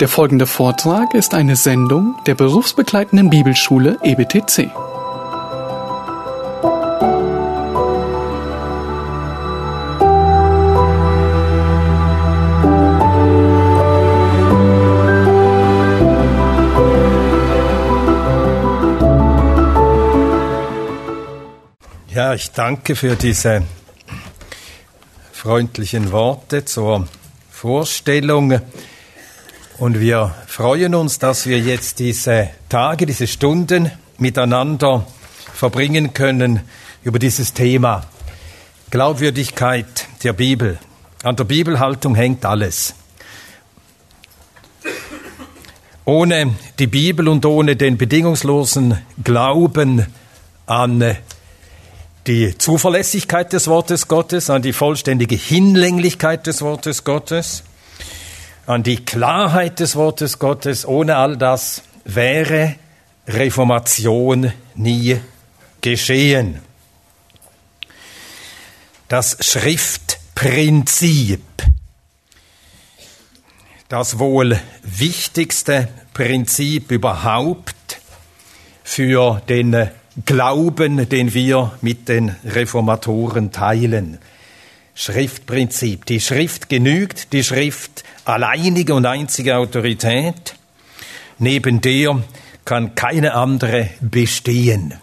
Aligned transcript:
Der 0.00 0.06
folgende 0.06 0.46
Vortrag 0.46 1.12
ist 1.12 1.34
eine 1.34 1.56
Sendung 1.56 2.14
der 2.24 2.36
berufsbegleitenden 2.36 3.30
Bibelschule 3.30 3.98
EBTC. 4.04 4.70
Ja, 22.14 22.34
ich 22.34 22.52
danke 22.52 22.94
für 22.94 23.16
diese 23.16 23.64
freundlichen 25.32 26.12
Worte 26.12 26.64
zur 26.64 27.08
Vorstellung. 27.50 28.60
Und 29.78 30.00
wir 30.00 30.34
freuen 30.48 30.96
uns, 30.96 31.20
dass 31.20 31.46
wir 31.46 31.60
jetzt 31.60 32.00
diese 32.00 32.50
Tage, 32.68 33.06
diese 33.06 33.28
Stunden 33.28 33.92
miteinander 34.18 35.06
verbringen 35.54 36.12
können 36.14 36.62
über 37.04 37.20
dieses 37.20 37.52
Thema 37.52 38.04
Glaubwürdigkeit 38.90 40.08
der 40.24 40.32
Bibel. 40.32 40.80
An 41.22 41.36
der 41.36 41.44
Bibelhaltung 41.44 42.16
hängt 42.16 42.44
alles. 42.44 42.94
Ohne 46.04 46.56
die 46.80 46.88
Bibel 46.88 47.28
und 47.28 47.46
ohne 47.46 47.76
den 47.76 47.98
bedingungslosen 47.98 48.98
Glauben 49.22 50.06
an 50.66 51.16
die 52.26 52.58
Zuverlässigkeit 52.58 53.52
des 53.52 53.68
Wortes 53.68 54.08
Gottes, 54.08 54.50
an 54.50 54.62
die 54.62 54.72
vollständige 54.72 55.36
Hinlänglichkeit 55.36 56.48
des 56.48 56.62
Wortes 56.62 57.04
Gottes, 57.04 57.62
an 58.68 58.82
die 58.82 59.02
Klarheit 59.02 59.80
des 59.80 59.96
Wortes 59.96 60.38
Gottes. 60.38 60.86
Ohne 60.86 61.16
all 61.16 61.38
das 61.38 61.82
wäre 62.04 62.74
Reformation 63.26 64.52
nie 64.74 65.18
geschehen. 65.80 66.60
Das 69.08 69.38
Schriftprinzip, 69.40 71.40
das 73.88 74.18
wohl 74.18 74.60
wichtigste 74.82 75.88
Prinzip 76.12 76.90
überhaupt 76.90 78.02
für 78.84 79.40
den 79.48 79.88
Glauben, 80.26 81.08
den 81.08 81.32
wir 81.32 81.72
mit 81.80 82.10
den 82.10 82.36
Reformatoren 82.44 83.50
teilen. 83.50 84.18
Schriftprinzip. 84.98 86.06
Die 86.06 86.20
Schrift 86.20 86.68
genügt, 86.68 87.32
die 87.32 87.44
Schrift 87.44 88.02
alleinige 88.24 88.94
und 88.94 89.06
einzige 89.06 89.56
Autorität. 89.56 90.56
Neben 91.38 91.80
der 91.80 92.20
kann 92.64 92.96
keine 92.96 93.34
andere 93.34 93.90
bestehen. 94.00 94.94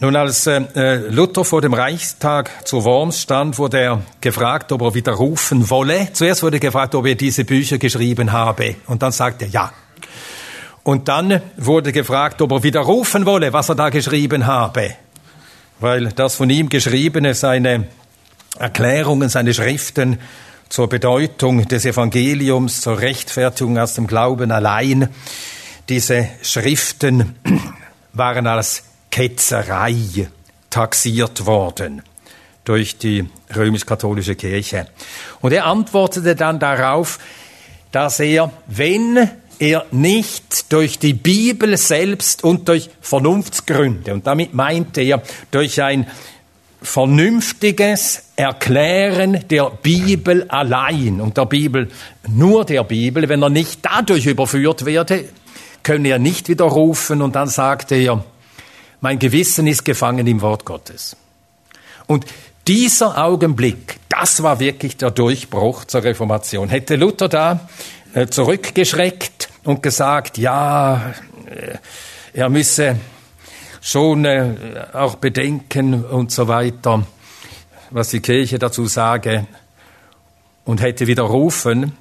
Nun, 0.00 0.16
als 0.16 0.48
äh, 0.48 0.96
Luther 1.10 1.44
vor 1.44 1.60
dem 1.60 1.74
Reichstag 1.74 2.66
zu 2.66 2.84
Worms 2.84 3.20
stand, 3.20 3.58
wurde 3.58 3.78
er 3.78 4.02
gefragt, 4.20 4.72
ob 4.72 4.82
er 4.82 4.94
widerrufen 4.94 5.70
wolle. 5.70 6.08
Zuerst 6.12 6.42
wurde 6.42 6.58
gefragt, 6.58 6.96
ob 6.96 7.06
er 7.06 7.14
diese 7.14 7.44
Bücher 7.44 7.78
geschrieben 7.78 8.32
habe. 8.32 8.74
Und 8.88 9.02
dann 9.02 9.12
sagte 9.12 9.44
er 9.44 9.50
ja. 9.52 9.72
Und 10.82 11.06
dann 11.06 11.40
wurde 11.56 11.92
gefragt, 11.92 12.42
ob 12.42 12.50
er 12.50 12.62
widerrufen 12.64 13.26
wolle, 13.26 13.52
was 13.52 13.68
er 13.68 13.76
da 13.76 13.90
geschrieben 13.90 14.46
habe, 14.46 14.96
weil 15.80 16.08
das 16.10 16.36
von 16.36 16.50
ihm 16.50 16.68
geschriebene, 16.68 17.34
seine 17.34 17.86
Erklärungen, 18.58 19.28
seine 19.28 19.54
Schriften 19.54 20.18
zur 20.68 20.88
Bedeutung 20.88 21.66
des 21.66 21.84
Evangeliums, 21.84 22.80
zur 22.82 23.00
Rechtfertigung 23.00 23.78
aus 23.78 23.94
dem 23.94 24.06
Glauben 24.06 24.52
allein, 24.52 25.08
diese 25.88 26.28
Schriften 26.42 27.34
waren 28.12 28.46
als 28.46 28.84
Ketzerei 29.10 30.28
taxiert 30.68 31.46
worden 31.46 32.02
durch 32.64 32.98
die 32.98 33.28
römisch-katholische 33.54 34.36
Kirche. 34.36 34.86
Und 35.40 35.52
er 35.52 35.66
antwortete 35.66 36.36
dann 36.36 36.60
darauf, 36.60 37.18
dass 37.90 38.20
er, 38.20 38.52
wenn 38.68 39.28
er 39.60 39.86
nicht 39.92 40.72
durch 40.72 40.98
die 40.98 41.12
Bibel 41.12 41.76
selbst 41.76 42.42
und 42.42 42.68
durch 42.68 42.90
Vernunftsgründe, 43.00 44.12
und 44.12 44.26
damit 44.26 44.54
meinte 44.54 45.02
er 45.02 45.22
durch 45.50 45.80
ein 45.80 46.06
vernünftiges 46.82 48.22
Erklären 48.36 49.44
der 49.50 49.70
Bibel 49.82 50.48
allein 50.48 51.20
und 51.20 51.36
der 51.36 51.44
Bibel, 51.44 51.90
nur 52.26 52.64
der 52.64 52.84
Bibel, 52.84 53.28
wenn 53.28 53.42
er 53.42 53.50
nicht 53.50 53.80
dadurch 53.82 54.24
überführt 54.24 54.86
werde, 54.86 55.26
könne 55.82 56.08
er 56.08 56.18
nicht 56.18 56.48
widerrufen 56.48 57.20
und 57.20 57.36
dann 57.36 57.48
sagte 57.48 57.96
er, 57.96 58.24
mein 59.02 59.18
Gewissen 59.18 59.66
ist 59.66 59.84
gefangen 59.84 60.26
im 60.26 60.40
Wort 60.40 60.64
Gottes. 60.64 61.16
Und 62.06 62.24
dieser 62.66 63.22
Augenblick, 63.22 63.98
das 64.08 64.42
war 64.42 64.60
wirklich 64.60 64.96
der 64.96 65.10
Durchbruch 65.10 65.84
zur 65.84 66.02
Reformation. 66.04 66.68
Hätte 66.68 66.96
Luther 66.96 67.28
da 67.28 67.68
zurückgeschreckt 68.28 69.48
und 69.64 69.82
gesagt, 69.82 70.38
ja, 70.38 71.14
äh, 71.46 71.76
er 72.32 72.48
müsse 72.48 72.96
schon 73.80 74.24
äh, 74.24 74.54
auch 74.92 75.16
bedenken 75.16 76.04
und 76.04 76.30
so 76.30 76.48
weiter, 76.48 77.06
was 77.90 78.10
die 78.10 78.20
Kirche 78.20 78.58
dazu 78.58 78.86
sage, 78.86 79.46
und 80.64 80.80
hätte 80.80 81.06
widerrufen, 81.06 81.96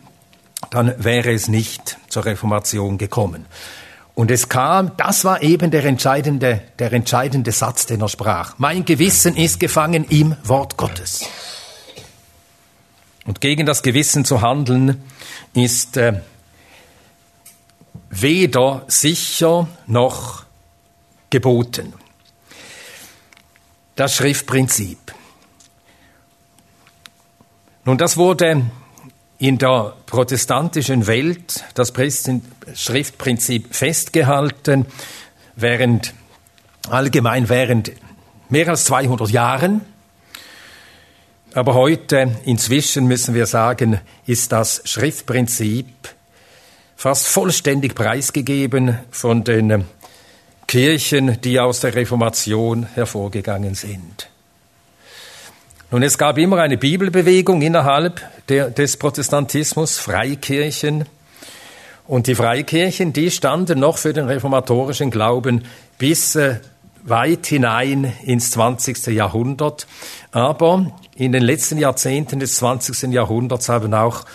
dann 0.70 0.94
wäre 0.98 1.32
es 1.32 1.48
nicht 1.48 1.98
zur 2.10 2.26
Reformation 2.26 2.98
gekommen. 2.98 3.46
Und 4.14 4.32
es 4.32 4.50
kam, 4.50 4.92
das 4.98 5.24
war 5.24 5.42
eben 5.42 5.72
der 5.72 5.86
entscheidende, 5.86 6.62
der 6.78 6.92
entscheidende 6.92 7.52
Satz, 7.52 7.86
den 7.86 8.02
er 8.02 8.10
sprach. 8.10 8.56
Mein 8.58 8.84
Gewissen 8.84 9.38
ist 9.38 9.60
gefangen 9.60 10.04
im 10.10 10.36
Wort 10.44 10.76
Gottes. 10.76 11.26
Und 13.26 13.40
gegen 13.42 13.66
das 13.66 13.82
Gewissen 13.82 14.26
zu 14.26 14.42
handeln, 14.42 15.02
ist 15.54 15.98
äh, 15.98 16.22
weder 18.10 18.84
sicher 18.88 19.68
noch 19.88 20.46
geboten. 21.30 21.94
Das 23.96 24.16
Schriftprinzip. 24.16 25.14
Nun, 27.86 27.98
das 27.98 28.18
wurde 28.18 28.66
in 29.38 29.58
der 29.58 29.94
protestantischen 30.06 31.08
Welt, 31.08 31.64
das 31.74 31.94
Schriftprinzip 32.76 33.74
festgehalten, 33.74 34.86
während, 35.56 36.14
allgemein 36.90 37.50
während 37.50 37.92
mehr 38.50 38.68
als 38.68 38.86
200 38.86 39.30
Jahren. 39.30 39.82
Aber 41.54 41.74
heute, 41.74 42.36
inzwischen 42.46 43.08
müssen 43.08 43.34
wir 43.34 43.48
sagen, 43.48 44.00
ist 44.28 44.52
das 44.52 44.82
Schriftprinzip 44.86 45.88
fast 46.96 47.28
vollständig 47.28 47.96
preisgegeben 47.96 49.00
von 49.10 49.44
den 49.44 49.86
Kirchen, 50.68 51.42
die 51.42 51.60
aus 51.60 51.80
der 51.80 51.96
Reformation 51.96 52.86
hervorgegangen 52.94 53.74
sind. 53.74 54.30
Nun, 55.90 56.04
es 56.04 56.20
gab 56.20 56.38
immer 56.38 56.60
eine 56.60 56.78
Bibelbewegung 56.78 57.64
innerhalb 57.64 58.22
der, 58.48 58.70
des 58.70 58.98
Protestantismus, 58.98 59.98
Freikirchen. 59.98 61.06
Und 62.06 62.28
die 62.28 62.36
Freikirchen, 62.36 63.12
die 63.12 63.32
standen 63.32 63.80
noch 63.80 63.98
für 63.98 64.14
den 64.14 64.26
reformatorischen 64.28 65.10
Glauben 65.10 65.66
bis 65.98 66.36
äh, 66.36 66.58
weit 67.04 67.48
hinein 67.48 68.14
ins 68.24 68.52
20. 68.52 69.08
Jahrhundert. 69.08 69.88
Aber 70.32 70.92
in 71.16 71.32
den 71.32 71.44
letzten 71.44 71.78
Jahrzehnten 71.78 72.40
des 72.40 72.56
20. 72.56 73.12
Jahrhunderts 73.12 73.70
haben 73.70 73.94
auch 73.94 74.26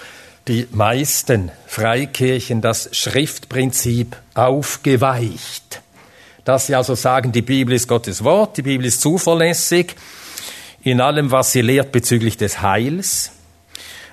die 0.49 0.67
meisten 0.73 1.51
Freikirchen 1.67 2.61
das 2.61 2.91
Schriftprinzip 2.93 4.17
aufgeweicht. 4.35 5.81
Dass 6.45 6.67
sie 6.67 6.75
also 6.75 6.95
sagen, 6.95 7.33
die 7.33 7.43
Bibel 7.43 7.75
ist 7.75 7.89
Gottes 7.89 8.23
Wort, 8.23 8.59
die 8.59 8.63
Bibel 8.63 8.87
ist 8.87 9.01
zuverlässig 9.01 9.95
in 10.83 11.01
allem, 11.01 11.31
was 11.31 11.53
sie 11.53 11.63
lehrt 11.63 11.93
bezüglich 11.93 12.37
des 12.37 12.61
Heils. 12.61 13.33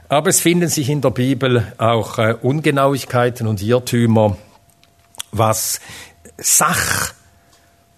Aber 0.07 0.29
es 0.29 0.39
finden 0.39 0.69
sich 0.69 0.89
in 0.89 1.01
der 1.01 1.11
Bibel 1.11 1.71
auch 1.77 2.17
äh, 2.17 2.35
Ungenauigkeiten 2.41 3.47
und 3.47 3.61
Irrtümer, 3.61 4.37
was 5.31 5.81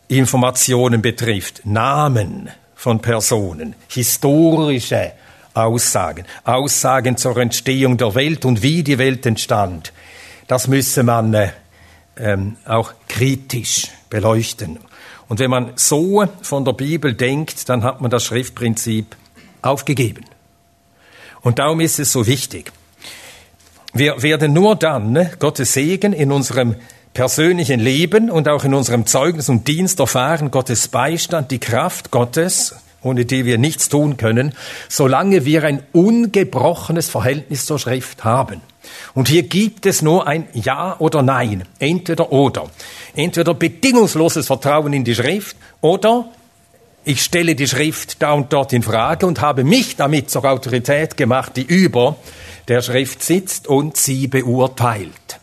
Sachinformationen 0.10 1.02
betrifft, 1.02 1.66
Namen, 1.66 2.50
von 2.76 3.00
Personen, 3.00 3.76
historische 3.88 5.14
Aussagen, 5.54 6.26
Aussagen 6.44 7.16
zur 7.16 7.38
Entstehung 7.38 7.98
der 7.98 8.14
Welt 8.14 8.44
und 8.44 8.62
wie 8.62 8.84
die 8.84 8.98
Welt 8.98 9.26
entstand. 9.26 9.94
Das 10.48 10.68
müsse 10.68 11.04
man 11.04 11.34
äh, 11.34 11.52
ähm, 12.18 12.58
auch 12.66 12.94
kritisch 13.08 13.88
beleuchten. 14.10 14.80
Und 15.30 15.40
wenn 15.40 15.50
man 15.50 15.72
so 15.76 16.26
von 16.42 16.66
der 16.66 16.74
Bibel 16.74 17.14
denkt, 17.14 17.70
dann 17.70 17.84
hat 17.84 18.02
man 18.02 18.12
das 18.12 18.26
Schriftprinzip 18.26 19.16
aufgegeben. 19.62 20.26
Und 21.42 21.60
darum 21.60 21.80
ist 21.80 22.00
es 22.00 22.12
so 22.12 22.28
wichtig. 22.28 22.72
Wir 23.94 24.22
werden 24.22 24.52
nur 24.52 24.76
dann 24.76 25.30
Gottes 25.40 25.74
Segen 25.74 26.14
in 26.14 26.32
unserem 26.32 26.76
persönlichen 27.14 27.80
Leben 27.80 28.30
und 28.30 28.48
auch 28.48 28.64
in 28.64 28.74
unserem 28.74 29.06
Zeugnis 29.06 29.50
und 29.50 29.68
Dienst 29.68 30.00
erfahren, 30.00 30.52
Gottes 30.52 30.88
Beistand, 30.88 31.52
die 31.52 31.60
Kraft 31.60 32.12
Gottes, 32.12 32.76
ohne 33.04 33.26
die 33.26 33.46
wir 33.46 33.58
nichts 33.58 33.90
tun 33.90 34.18
können, 34.18 34.54
solange 34.90 35.46
wir 35.46 35.64
ein 35.64 35.84
ungebrochenes 35.92 37.10
Verhältnis 37.10 37.66
zur 37.66 37.78
Schrift 37.78 38.24
haben. 38.24 38.62
Und 39.14 39.28
hier 39.28 39.44
gibt 39.44 39.86
es 39.86 40.02
nur 40.02 40.28
ein 40.28 40.48
Ja 40.54 40.96
oder 41.00 41.22
Nein, 41.22 41.66
entweder 41.80 42.32
oder. 42.32 42.70
Entweder 43.16 43.54
bedingungsloses 43.54 44.48
Vertrauen 44.48 44.94
in 44.94 45.04
die 45.04 45.16
Schrift 45.16 45.56
oder 45.82 46.26
ich 47.06 47.22
stelle 47.22 47.56
die 47.56 47.68
Schrift 47.68 48.22
da 48.22 48.32
und 48.32 48.54
dort 48.54 48.72
in 48.72 48.82
Frage 48.82 49.26
und 49.26 49.42
habe 49.42 49.64
mich 49.64 49.98
damit 49.98 50.30
zur 50.30 50.46
Autorität 50.46 51.18
gemacht, 51.18 51.58
die 51.58 51.64
über 51.64 52.16
der 52.70 52.82
Schrift 52.82 53.22
sitzt 53.24 53.68
und 53.68 53.98
sie 53.98 54.28
beurteilt. 54.28 55.43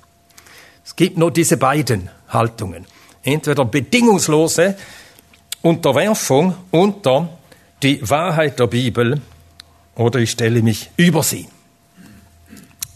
Gibt 1.00 1.16
nur 1.16 1.30
diese 1.30 1.56
beiden 1.56 2.10
Haltungen. 2.28 2.84
Entweder 3.22 3.64
bedingungslose 3.64 4.76
Unterwerfung 5.62 6.54
unter 6.70 7.38
die 7.82 8.06
Wahrheit 8.10 8.58
der 8.58 8.66
Bibel 8.66 9.22
oder 9.94 10.18
ich 10.18 10.32
stelle 10.32 10.60
mich 10.60 10.90
über 10.98 11.22
sie. 11.22 11.48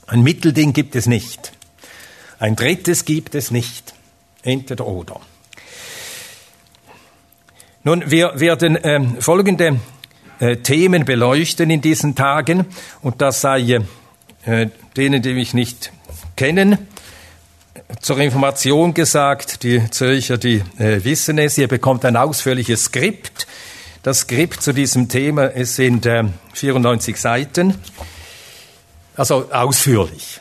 Ein 0.06 0.23
Mittelding 0.23 0.75
gibt 0.75 0.95
es 0.97 1.06
nicht. 1.06 1.53
Ein 2.39 2.56
drittes 2.56 3.06
gibt 3.06 3.35
es 3.35 3.51
nicht. 3.51 3.95
Entweder 4.43 4.87
oder. 4.87 5.19
Nun, 7.85 8.11
wir 8.11 8.39
werden 8.39 8.77
äh, 8.77 9.01
folgende 9.19 9.81
äh, 10.41 10.56
Themen 10.59 11.06
beleuchten 11.06 11.71
in 11.71 11.81
diesen 11.81 12.15
Tagen 12.15 12.67
und 13.01 13.23
das 13.23 13.41
sei 13.41 13.81
äh, 14.45 14.67
denen, 14.95 15.23
die 15.23 15.33
mich 15.33 15.55
nicht 15.55 15.91
kennen, 16.37 16.87
zur 18.00 18.19
Information 18.19 18.94
gesagt, 18.94 19.62
die 19.62 19.91
Zürcher, 19.91 20.38
die 20.38 20.62
äh, 20.79 21.05
wissen 21.05 21.38
es, 21.38 21.58
ihr 21.58 21.69
bekommt 21.69 22.05
ein 22.05 22.17
ausführliches 22.17 22.85
Skript. 22.85 23.46
Das 24.02 24.20
Skript 24.20 24.62
zu 24.62 24.73
diesem 24.73 25.08
Thema, 25.08 25.55
es 25.55 25.76
sind 25.76 26.06
94 26.52 27.17
Seiten, 27.17 27.75
also 29.17 29.50
ausführlich. 29.50 30.41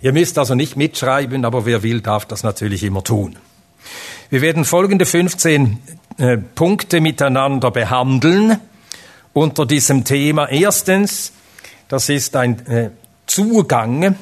Ihr 0.00 0.12
müsst 0.12 0.38
also 0.38 0.54
nicht 0.54 0.76
mitschreiben, 0.76 1.44
aber 1.44 1.64
wer 1.64 1.82
will, 1.82 2.00
darf 2.00 2.26
das 2.26 2.42
natürlich 2.42 2.82
immer 2.82 3.02
tun. 3.04 3.36
Wir 4.30 4.40
werden 4.40 4.64
folgende 4.64 5.06
15 5.06 5.78
äh, 6.18 6.36
Punkte 6.36 7.00
miteinander 7.00 7.70
behandeln 7.70 8.58
unter 9.32 9.66
diesem 9.66 10.04
Thema. 10.04 10.48
Erstens, 10.48 11.32
das 11.88 12.08
ist 12.08 12.34
ein 12.36 12.66
äh, 12.66 12.90
Zugang, 13.26 14.16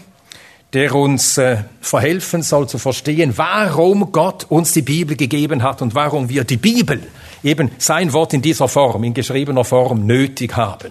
der 0.74 0.92
uns 0.94 1.38
äh, 1.38 1.58
verhelfen 1.80 2.42
soll 2.42 2.68
zu 2.68 2.78
verstehen, 2.78 3.32
warum 3.36 4.10
Gott 4.10 4.46
uns 4.48 4.72
die 4.72 4.82
Bibel 4.82 5.16
gegeben 5.16 5.62
hat 5.62 5.80
und 5.82 5.94
warum 5.94 6.28
wir 6.28 6.42
die 6.42 6.56
Bibel, 6.56 7.00
eben 7.44 7.70
sein 7.78 8.12
Wort 8.12 8.34
in 8.34 8.42
dieser 8.42 8.66
Form, 8.66 9.04
in 9.04 9.14
geschriebener 9.14 9.64
Form, 9.64 10.04
nötig 10.04 10.56
haben. 10.56 10.90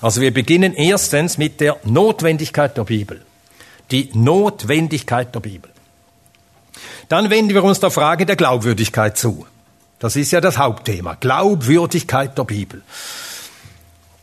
Also 0.00 0.20
wir 0.20 0.32
beginnen 0.32 0.74
erstens 0.74 1.38
mit 1.38 1.60
der 1.60 1.76
Notwendigkeit 1.84 2.76
der 2.76 2.84
Bibel. 2.84 3.20
Die 3.90 4.10
Notwendigkeit 4.14 5.34
der 5.34 5.40
Bibel. 5.40 5.70
Dann 7.08 7.28
wenden 7.28 7.52
wir 7.52 7.64
uns 7.64 7.80
der 7.80 7.90
Frage 7.90 8.24
der 8.24 8.36
Glaubwürdigkeit 8.36 9.18
zu. 9.18 9.44
Das 9.98 10.14
ist 10.14 10.30
ja 10.30 10.40
das 10.40 10.56
Hauptthema. 10.56 11.16
Glaubwürdigkeit 11.16 12.38
der 12.38 12.44
Bibel. 12.44 12.82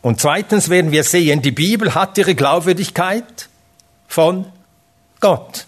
Und 0.01 0.21
zweitens 0.21 0.69
werden 0.69 0.91
wir 0.91 1.03
sehen, 1.03 1.41
die 1.41 1.51
Bibel 1.51 1.93
hat 1.93 2.17
ihre 2.17 2.33
Glaubwürdigkeit 2.33 3.49
von 4.07 4.45
Gott. 5.19 5.65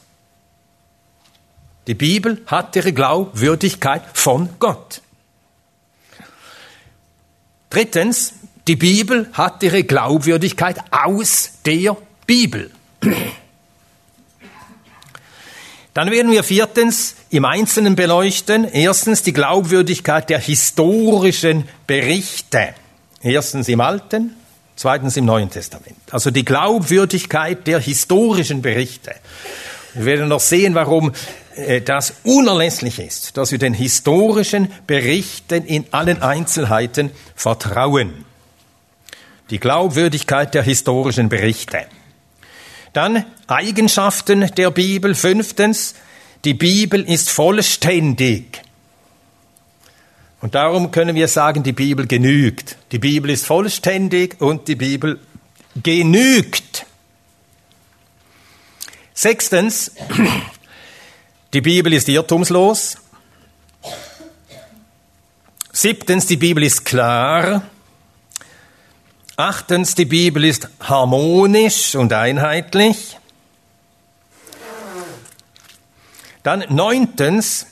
Die 1.87 1.95
Bibel 1.95 2.41
hat 2.45 2.75
ihre 2.75 2.93
Glaubwürdigkeit 2.93 4.03
von 4.13 4.49
Gott. 4.59 5.01
Drittens, 7.69 8.33
die 8.67 8.75
Bibel 8.75 9.29
hat 9.33 9.63
ihre 9.63 9.83
Glaubwürdigkeit 9.83 10.77
aus 10.91 11.51
der 11.65 11.97
Bibel. 12.27 12.71
Dann 15.93 16.11
werden 16.11 16.31
wir 16.31 16.43
viertens 16.43 17.15
im 17.31 17.45
Einzelnen 17.45 17.95
beleuchten. 17.95 18.65
Erstens 18.65 19.23
die 19.23 19.33
Glaubwürdigkeit 19.33 20.29
der 20.29 20.39
historischen 20.39 21.67
Berichte. 21.87 22.75
Erstens 23.21 23.67
im 23.67 23.81
Alten, 23.81 24.35
zweitens 24.79 25.17
im 25.17 25.25
Neuen 25.25 25.49
Testament. 25.49 25.97
Also 26.09 26.31
die 26.31 26.45
Glaubwürdigkeit 26.45 27.67
der 27.67 27.79
historischen 27.79 28.61
Berichte. 28.61 29.13
Wir 29.93 30.05
werden 30.05 30.29
noch 30.29 30.39
sehen, 30.39 30.73
warum 30.73 31.11
äh, 31.57 31.81
das 31.81 32.13
unerlässlich 32.23 32.99
ist, 32.99 33.35
dass 33.35 33.51
wir 33.51 33.59
den 33.59 33.73
historischen 33.73 34.71
Berichten 34.87 35.65
in 35.65 35.85
allen 35.91 36.21
Einzelheiten 36.21 37.11
vertrauen. 37.35 38.23
Die 39.49 39.59
Glaubwürdigkeit 39.59 40.53
der 40.53 40.63
historischen 40.63 41.27
Berichte. 41.27 41.79
Dann 42.93 43.25
Eigenschaften 43.47 44.49
der 44.55 44.71
Bibel. 44.71 45.13
Fünftens, 45.13 45.93
die 46.45 46.53
Bibel 46.53 47.01
ist 47.03 47.29
vollständig. 47.29 48.61
Und 50.41 50.55
darum 50.55 50.91
können 50.91 51.15
wir 51.15 51.27
sagen, 51.27 51.63
die 51.63 51.73
Bibel 51.73 52.07
genügt. 52.07 52.77
Die 52.91 52.99
Bibel 52.99 53.29
ist 53.29 53.45
vollständig 53.45 54.39
und 54.39 54.67
die 54.67 54.75
Bibel 54.75 55.19
genügt. 55.83 56.85
Sechstens, 59.13 59.91
die 61.53 61.61
Bibel 61.61 61.91
ist 61.93 62.07
irrtumslos. 62.07 62.97
Siebtens, 65.73 66.25
die 66.25 66.37
Bibel 66.37 66.63
ist 66.63 66.85
klar. 66.85 67.63
Achtens, 69.35 69.95
die 69.95 70.05
Bibel 70.05 70.43
ist 70.45 70.69
harmonisch 70.79 71.95
und 71.95 72.13
einheitlich. 72.13 73.17
Dann 76.43 76.63
neuntens, 76.69 77.67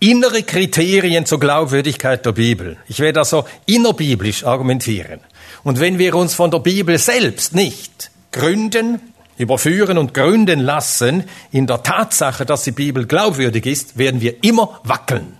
innere 0.00 0.42
Kriterien 0.42 1.26
zur 1.26 1.38
Glaubwürdigkeit 1.38 2.24
der 2.24 2.32
Bibel. 2.32 2.78
Ich 2.88 2.98
werde 2.98 3.20
also 3.20 3.44
innerbiblisch 3.66 4.44
argumentieren. 4.44 5.20
Und 5.62 5.78
wenn 5.78 5.98
wir 5.98 6.14
uns 6.14 6.34
von 6.34 6.50
der 6.50 6.58
Bibel 6.58 6.98
selbst 6.98 7.54
nicht 7.54 8.10
gründen, 8.32 9.00
überführen 9.36 9.98
und 9.98 10.14
gründen 10.14 10.60
lassen 10.60 11.24
in 11.52 11.66
der 11.66 11.82
Tatsache, 11.82 12.44
dass 12.44 12.64
die 12.64 12.72
Bibel 12.72 13.06
glaubwürdig 13.06 13.66
ist, 13.66 13.98
werden 13.98 14.20
wir 14.20 14.42
immer 14.42 14.80
wackeln. 14.84 15.36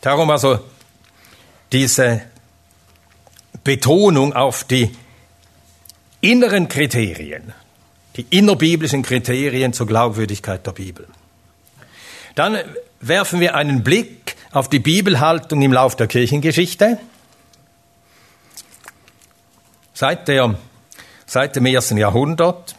Darum 0.00 0.30
also 0.30 0.60
diese 1.72 2.22
Betonung 3.64 4.32
auf 4.34 4.64
die 4.64 4.94
inneren 6.20 6.68
Kriterien, 6.68 7.52
die 8.16 8.26
innerbiblischen 8.30 9.02
Kriterien 9.02 9.72
zur 9.72 9.86
Glaubwürdigkeit 9.86 10.66
der 10.66 10.72
Bibel. 10.72 11.06
Dann 12.34 12.58
werfen 13.00 13.40
wir 13.40 13.54
einen 13.54 13.82
Blick 13.82 14.36
auf 14.52 14.68
die 14.68 14.78
Bibelhaltung 14.78 15.60
im 15.62 15.72
Lauf 15.72 15.96
der 15.96 16.06
Kirchengeschichte. 16.06 16.98
Seit, 19.92 20.28
der, 20.28 20.58
seit 21.26 21.56
dem 21.56 21.66
ersten 21.66 21.96
Jahrhundert, 21.96 22.74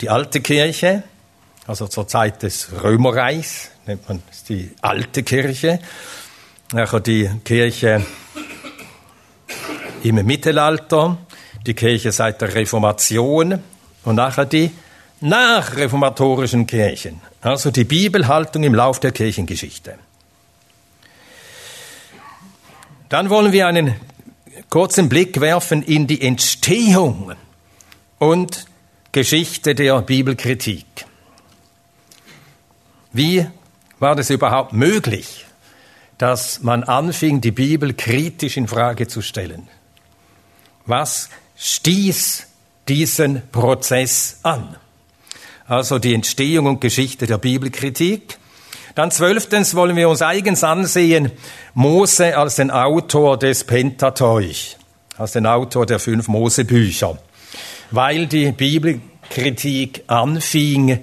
die 0.00 0.10
alte 0.10 0.40
Kirche, 0.40 1.02
also 1.66 1.86
zur 1.86 2.06
Zeit 2.08 2.42
des 2.42 2.70
Römerreichs, 2.82 3.70
nennt 3.86 4.08
man 4.08 4.22
die 4.48 4.70
alte 4.80 5.22
Kirche, 5.22 5.80
nachher 6.72 7.00
die 7.00 7.30
Kirche 7.44 8.04
im 10.02 10.16
Mittelalter, 10.26 11.18
die 11.66 11.74
Kirche 11.74 12.12
seit 12.12 12.40
der 12.40 12.54
Reformation 12.54 13.62
und 14.04 14.16
nachher 14.16 14.46
die 14.46 14.70
nachreformatorischen 15.20 16.66
Kirchen, 16.66 17.20
also 17.40 17.70
die 17.70 17.84
Bibelhaltung 17.84 18.62
im 18.62 18.74
Lauf 18.74 19.00
der 19.00 19.12
Kirchengeschichte. 19.12 19.98
Dann 23.08 23.30
wollen 23.30 23.52
wir 23.52 23.66
einen 23.66 23.94
kurzen 24.70 25.08
Blick 25.08 25.40
werfen 25.40 25.82
in 25.82 26.06
die 26.06 26.20
Entstehung 26.20 27.32
und 28.18 28.66
Geschichte 29.12 29.74
der 29.74 30.02
Bibelkritik. 30.02 30.86
Wie 33.12 33.46
war 34.00 34.16
das 34.16 34.30
überhaupt 34.30 34.72
möglich, 34.72 35.46
dass 36.18 36.62
man 36.62 36.84
anfing, 36.84 37.40
die 37.40 37.50
Bibel 37.50 37.94
kritisch 37.94 38.56
in 38.56 38.68
Frage 38.68 39.08
zu 39.08 39.22
stellen. 39.22 39.68
Was 40.86 41.30
stieß 41.56 42.46
diesen 42.88 43.42
Prozess 43.50 44.38
an? 44.42 44.76
Also 45.66 45.98
die 45.98 46.14
Entstehung 46.14 46.66
und 46.66 46.80
Geschichte 46.80 47.26
der 47.26 47.38
Bibelkritik. 47.38 48.38
Dann 48.94 49.10
zwölftens 49.10 49.74
wollen 49.74 49.96
wir 49.96 50.08
uns 50.08 50.22
eigens 50.22 50.62
ansehen, 50.62 51.32
Mose 51.74 52.36
als 52.36 52.56
den 52.56 52.70
Autor 52.70 53.38
des 53.38 53.64
Pentateuch, 53.64 54.76
als 55.16 55.32
den 55.32 55.46
Autor 55.46 55.86
der 55.86 55.98
fünf 55.98 56.28
Mosebücher, 56.28 57.18
weil 57.90 58.26
die 58.26 58.52
Bibelkritik 58.52 60.04
anfing 60.06 61.00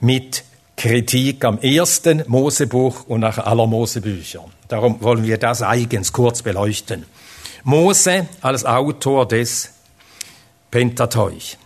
mit 0.00 0.44
Kritik 0.76 1.44
am 1.44 1.58
ersten 1.58 2.24
Mosebuch 2.26 3.06
und 3.06 3.20
nach 3.20 3.38
aller 3.38 3.66
Mosebücher. 3.66 4.44
Darum 4.68 5.00
wollen 5.00 5.24
wir 5.24 5.38
das 5.38 5.62
eigens 5.62 6.12
kurz 6.12 6.42
beleuchten. 6.42 7.06
Mose 7.62 8.26
als 8.40 8.64
Autor 8.64 9.28
des 9.28 9.70
Pentateuch. 10.72 11.58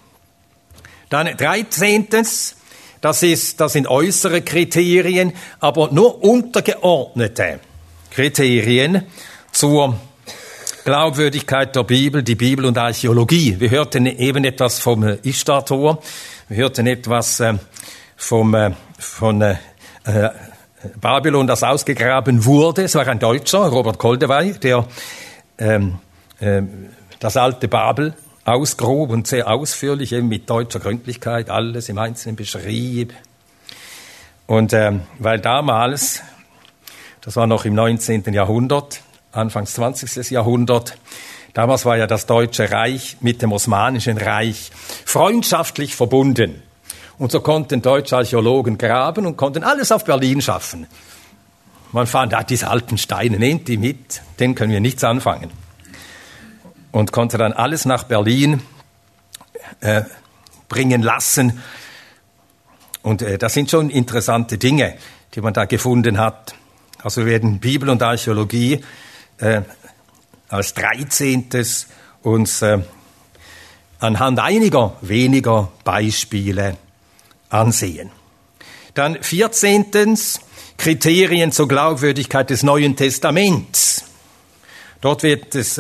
Dann 1.09 1.35
dreizehntens, 1.37 2.57
das, 3.01 3.23
ist, 3.23 3.61
das 3.61 3.73
sind 3.73 3.87
äußere 3.87 4.43
Kriterien, 4.43 5.33
aber 5.61 5.91
nur 5.93 6.23
untergeordnete 6.23 7.61
Kriterien 8.11 9.05
zur 9.53 9.99
Glaubwürdigkeit 10.85 11.75
der 11.75 11.85
Bibel, 11.85 12.23
die 12.23 12.35
Bibel 12.35 12.67
und 12.67 12.77
Archäologie. 12.77 13.59
Wir 13.61 13.71
hörten 13.71 14.07
eben 14.07 14.45
etwas 14.45 14.81
vom 14.81 15.05
Ishtar-Tor, 15.23 16.03
wir 16.49 16.57
hörten 16.57 16.87
etwas 16.87 17.41
äh, 17.41 17.55
vom, 18.17 18.55
äh, 18.55 18.73
von 18.99 19.41
äh, 19.41 19.57
äh, 20.05 20.31
Babylon, 21.01 21.47
das 21.47 21.63
ausgegraben 21.63 22.45
wurde. 22.45 22.85
Es 22.85 22.95
war 22.97 23.07
ein 23.07 23.19
Deutscher, 23.19 23.67
Robert 23.67 23.99
Koldewey, 23.99 24.55
der 24.55 24.87
ähm, 25.59 25.99
äh, 26.41 26.63
das 27.21 27.37
alte 27.37 27.69
Babel 27.69 28.15
ausgrub 28.47 29.11
und 29.11 29.27
sehr 29.27 29.49
ausführlich, 29.49 30.13
eben 30.13 30.29
mit 30.29 30.49
deutscher 30.49 30.79
Gründlichkeit, 30.79 31.51
alles 31.51 31.89
im 31.89 31.99
Einzelnen 31.99 32.37
beschrieb. 32.37 33.13
Und 34.47 34.73
ähm, 34.73 35.03
weil 35.19 35.41
damals, 35.41 36.23
das 37.21 37.37
war 37.37 37.47
noch 37.47 37.65
im 37.65 37.75
19. 37.75 38.33
Jahrhundert, 38.33 39.03
Anfangs 39.33 39.75
20. 39.75 40.31
Jahrhundert, 40.31 40.97
damals 41.53 41.85
war 41.85 41.99
ja 41.99 42.07
das 42.07 42.27
Deutsche 42.27 42.71
Reich 42.71 43.19
mit 43.21 43.43
dem 43.43 43.53
Osmanischen 43.53 44.17
Reich 44.17 44.71
freundschaftlich 45.05 45.95
verbunden. 45.97 46.63
Und 47.19 47.33
so 47.33 47.41
konnten 47.41 47.83
deutsche 47.83 48.17
Archäologen 48.17 48.79
graben 48.79 49.27
und 49.27 49.37
konnten 49.37 49.65
alles 49.65 49.91
auf 49.91 50.05
Berlin 50.05 50.41
schaffen. 50.41 50.87
Man 51.93 52.07
fand, 52.07 52.33
ah, 52.35 52.45
diese 52.45 52.69
alten 52.69 52.97
Steine, 52.97 53.39
nehmt 53.39 53.69
die 53.69 53.77
mit, 53.77 54.23
denen 54.39 54.55
können 54.55 54.73
wir 54.73 54.81
nichts 54.81 55.03
anfangen. 55.03 55.51
Und 56.97 57.13
konnte 57.13 57.37
dann 57.37 57.53
alles 57.53 57.85
nach 57.85 58.05
Berlin 58.05 58.63
äh, 59.81 60.05
bringen 60.67 61.03
lassen. 61.03 61.61
Und 63.03 63.21
äh, 63.21 63.37
das 63.37 63.53
sind 63.53 63.71
schon 63.71 63.91
interessante 63.91 64.57
Dinge, 64.57 64.97
die 65.35 65.43
man 65.43 65.53
da 65.53 65.67
gefunden 65.67 66.17
hat. 66.17 66.55
Also 67.03 67.27
werden 67.27 67.61
Bibel 67.61 67.91
und 67.91 68.03
Archäologie 68.03 68.83
äh, 69.37 69.61
als 70.49 70.73
13. 70.73 71.51
uns 72.23 72.63
äh, 72.63 72.79
anhand 73.99 74.39
einiger 74.39 74.97
weniger 75.03 75.71
Beispiele 75.85 76.79
ansehen. 77.51 78.11
Dann 78.95 79.23
vierzehntens 79.23 80.41
Kriterien 80.79 81.53
zur 81.53 81.69
Glaubwürdigkeit 81.69 82.49
des 82.49 82.63
Neuen 82.63 82.97
Testaments. 82.97 84.03
Dort 85.03 85.25
wird 85.25 85.55
es 85.55 85.79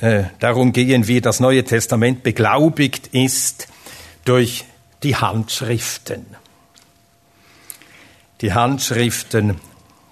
äh, 0.00 0.24
darum 0.38 0.72
gehen, 0.72 1.08
wie 1.08 1.20
das 1.20 1.40
Neue 1.40 1.64
Testament 1.64 2.22
beglaubigt 2.22 3.08
ist 3.08 3.68
durch 4.24 4.64
die 5.02 5.16
Handschriften. 5.16 6.26
Die 8.40 8.52
Handschriften 8.52 9.60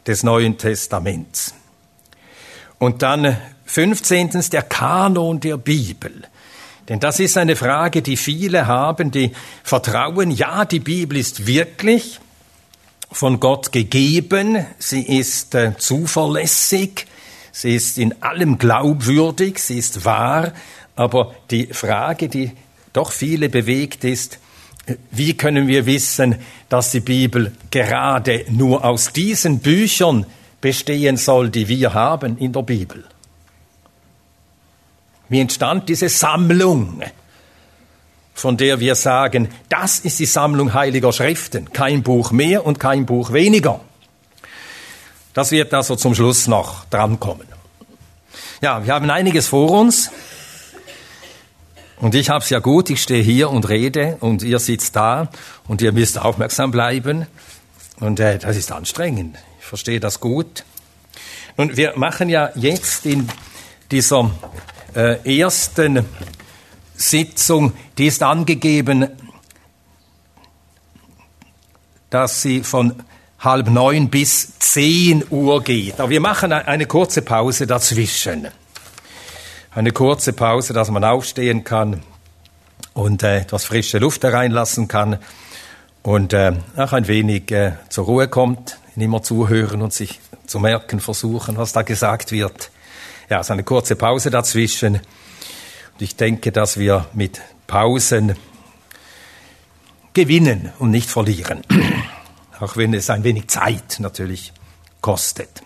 des 0.06 0.22
Neuen 0.22 0.58
Testaments. 0.58 1.54
Und 2.78 3.02
dann 3.02 3.36
fünfzehntens 3.64 4.50
der 4.50 4.62
Kanon 4.62 5.40
der 5.40 5.56
Bibel. 5.56 6.22
Denn 6.88 7.00
das 7.00 7.18
ist 7.18 7.36
eine 7.36 7.56
Frage, 7.56 8.02
die 8.02 8.16
viele 8.16 8.66
haben, 8.66 9.10
die 9.10 9.32
vertrauen, 9.64 10.30
ja, 10.30 10.64
die 10.64 10.78
Bibel 10.78 11.18
ist 11.18 11.46
wirklich 11.46 12.20
von 13.10 13.40
Gott 13.40 13.72
gegeben, 13.72 14.66
sie 14.78 15.02
ist 15.02 15.54
äh, 15.54 15.76
zuverlässig, 15.78 17.06
sie 17.56 17.74
ist 17.74 17.96
in 17.96 18.22
allem 18.22 18.58
glaubwürdig, 18.58 19.58
sie 19.58 19.78
ist 19.78 20.04
wahr, 20.04 20.52
aber 20.94 21.34
die 21.50 21.68
Frage, 21.68 22.28
die 22.28 22.52
doch 22.92 23.10
viele 23.12 23.48
bewegt, 23.48 24.04
ist, 24.04 24.38
wie 25.10 25.34
können 25.34 25.66
wir 25.66 25.86
wissen, 25.86 26.36
dass 26.68 26.90
die 26.90 27.00
Bibel 27.00 27.52
gerade 27.70 28.44
nur 28.50 28.84
aus 28.84 29.12
diesen 29.12 29.60
Büchern 29.60 30.26
bestehen 30.60 31.16
soll, 31.16 31.48
die 31.48 31.66
wir 31.66 31.94
haben 31.94 32.36
in 32.36 32.52
der 32.52 32.62
Bibel? 32.62 33.04
Wie 35.30 35.40
entstand 35.40 35.88
diese 35.88 36.10
Sammlung, 36.10 37.02
von 38.34 38.58
der 38.58 38.80
wir 38.80 38.94
sagen, 38.94 39.48
das 39.70 39.98
ist 39.98 40.18
die 40.18 40.26
Sammlung 40.26 40.74
heiliger 40.74 41.12
Schriften, 41.12 41.72
kein 41.72 42.02
Buch 42.02 42.32
mehr 42.32 42.66
und 42.66 42.78
kein 42.78 43.06
Buch 43.06 43.32
weniger. 43.32 43.80
Das 45.36 45.50
wird 45.50 45.74
also 45.74 45.96
zum 45.96 46.14
Schluss 46.14 46.46
noch 46.46 46.86
drankommen. 46.86 47.46
Ja, 48.62 48.82
wir 48.86 48.94
haben 48.94 49.10
einiges 49.10 49.48
vor 49.48 49.70
uns. 49.70 50.10
Und 52.00 52.14
ich 52.14 52.30
habe 52.30 52.42
es 52.42 52.48
ja 52.48 52.58
gut, 52.58 52.88
ich 52.88 53.02
stehe 53.02 53.22
hier 53.22 53.50
und 53.50 53.68
rede 53.68 54.16
und 54.20 54.42
ihr 54.42 54.58
sitzt 54.58 54.96
da 54.96 55.28
und 55.68 55.82
ihr 55.82 55.92
müsst 55.92 56.18
aufmerksam 56.18 56.70
bleiben. 56.70 57.26
Und 58.00 58.18
äh, 58.18 58.38
das 58.38 58.56
ist 58.56 58.72
anstrengend. 58.72 59.36
Ich 59.60 59.66
verstehe 59.66 60.00
das 60.00 60.20
gut. 60.20 60.64
Und 61.56 61.76
wir 61.76 61.98
machen 61.98 62.30
ja 62.30 62.50
jetzt 62.54 63.04
in 63.04 63.28
dieser 63.90 64.30
äh, 64.94 65.38
ersten 65.38 66.06
Sitzung, 66.94 67.74
die 67.98 68.06
ist 68.06 68.22
angegeben, 68.22 69.10
dass 72.08 72.40
sie 72.40 72.62
von 72.62 72.94
halb 73.38 73.68
neun 73.68 74.08
bis 74.08 74.58
zehn 74.58 75.24
Uhr 75.30 75.62
geht. 75.62 76.00
Aber 76.00 76.10
wir 76.10 76.20
machen 76.20 76.52
eine 76.52 76.86
kurze 76.86 77.22
Pause 77.22 77.66
dazwischen. 77.66 78.48
Eine 79.72 79.92
kurze 79.92 80.32
Pause, 80.32 80.72
dass 80.72 80.90
man 80.90 81.04
aufstehen 81.04 81.64
kann 81.64 82.02
und 82.94 83.22
äh, 83.22 83.40
etwas 83.40 83.64
frische 83.64 83.98
Luft 83.98 84.24
hereinlassen 84.24 84.88
kann 84.88 85.18
und 86.02 86.32
äh, 86.32 86.52
auch 86.76 86.92
ein 86.92 87.08
wenig 87.08 87.50
äh, 87.52 87.72
zur 87.90 88.06
Ruhe 88.06 88.28
kommt, 88.28 88.78
immer 88.96 89.22
zuhören 89.22 89.82
und 89.82 89.92
sich 89.92 90.20
zu 90.46 90.60
merken 90.60 91.00
versuchen, 91.00 91.58
was 91.58 91.72
da 91.72 91.82
gesagt 91.82 92.32
wird. 92.32 92.70
Ja, 93.28 93.42
so 93.42 93.52
eine 93.52 93.64
kurze 93.64 93.96
Pause 93.96 94.30
dazwischen. 94.30 94.94
Und 94.94 96.00
ich 96.00 96.16
denke, 96.16 96.52
dass 96.52 96.78
wir 96.78 97.06
mit 97.12 97.42
Pausen 97.66 98.36
gewinnen 100.14 100.72
und 100.78 100.90
nicht 100.90 101.10
verlieren. 101.10 101.62
Auch 102.60 102.76
wenn 102.76 102.94
es 102.94 103.10
ein 103.10 103.24
wenig 103.24 103.48
Zeit 103.48 103.98
natürlich 103.98 104.52
kostet. 105.00 105.62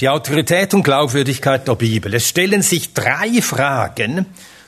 Die 0.00 0.08
Autorität 0.08 0.74
und 0.74 0.82
Glaubwürdigkeit 0.82 1.66
der 1.66 1.76
Bibel. 1.76 2.14
Es 2.14 2.28
stellen 2.28 2.62
sich 2.62 2.92
drei 2.92 3.40
Fragen 3.40 4.26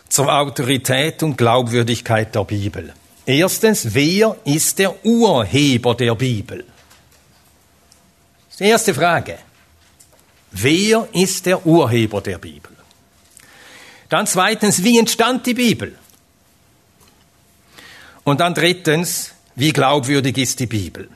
zur 0.09 0.33
Autorität 0.33 1.23
und 1.23 1.37
Glaubwürdigkeit 1.37 2.35
der 2.35 2.45
Bibel. 2.45 2.93
Erstens, 3.27 3.95
wer 3.95 4.37
ist 4.45 4.79
der 4.79 5.05
Urheber 5.05 5.95
der 5.95 6.15
Bibel? 6.15 6.65
Die 8.59 8.65
erste 8.65 8.95
Frage. 8.95 9.39
Wer 10.53 11.09
ist 11.13 11.47
der 11.47 11.67
Urheber 11.67 12.21
der 12.21 12.39
Bibel? 12.39 12.71
Dann 14.09 14.27
zweitens, 14.27 14.85
wie 14.85 14.99
entstand 14.99 15.47
die 15.47 15.55
Bibel? 15.55 15.99
Und 18.25 18.41
dann 18.41 18.55
drittens, 18.55 19.33
wie 19.55 19.73
glaubwürdig 19.73 20.39
ist 20.39 20.59
die 20.61 20.67
Bibel? 20.67 21.09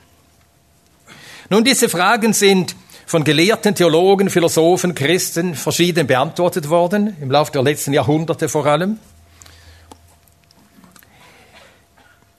Nun, 1.49 1.63
diese 1.63 1.89
Fragen 1.89 2.33
sind 2.33 2.75
von 3.07 3.23
gelehrten 3.23 3.73
Theologen, 3.73 4.29
Philosophen, 4.29 4.93
Christen 4.93 5.55
verschieden 5.55 6.05
beantwortet 6.05 6.69
worden, 6.69 7.17
im 7.19 7.31
Laufe 7.31 7.51
der 7.51 7.63
letzten 7.63 7.91
Jahrhunderte 7.91 8.47
vor 8.47 8.67
allem. 8.67 8.99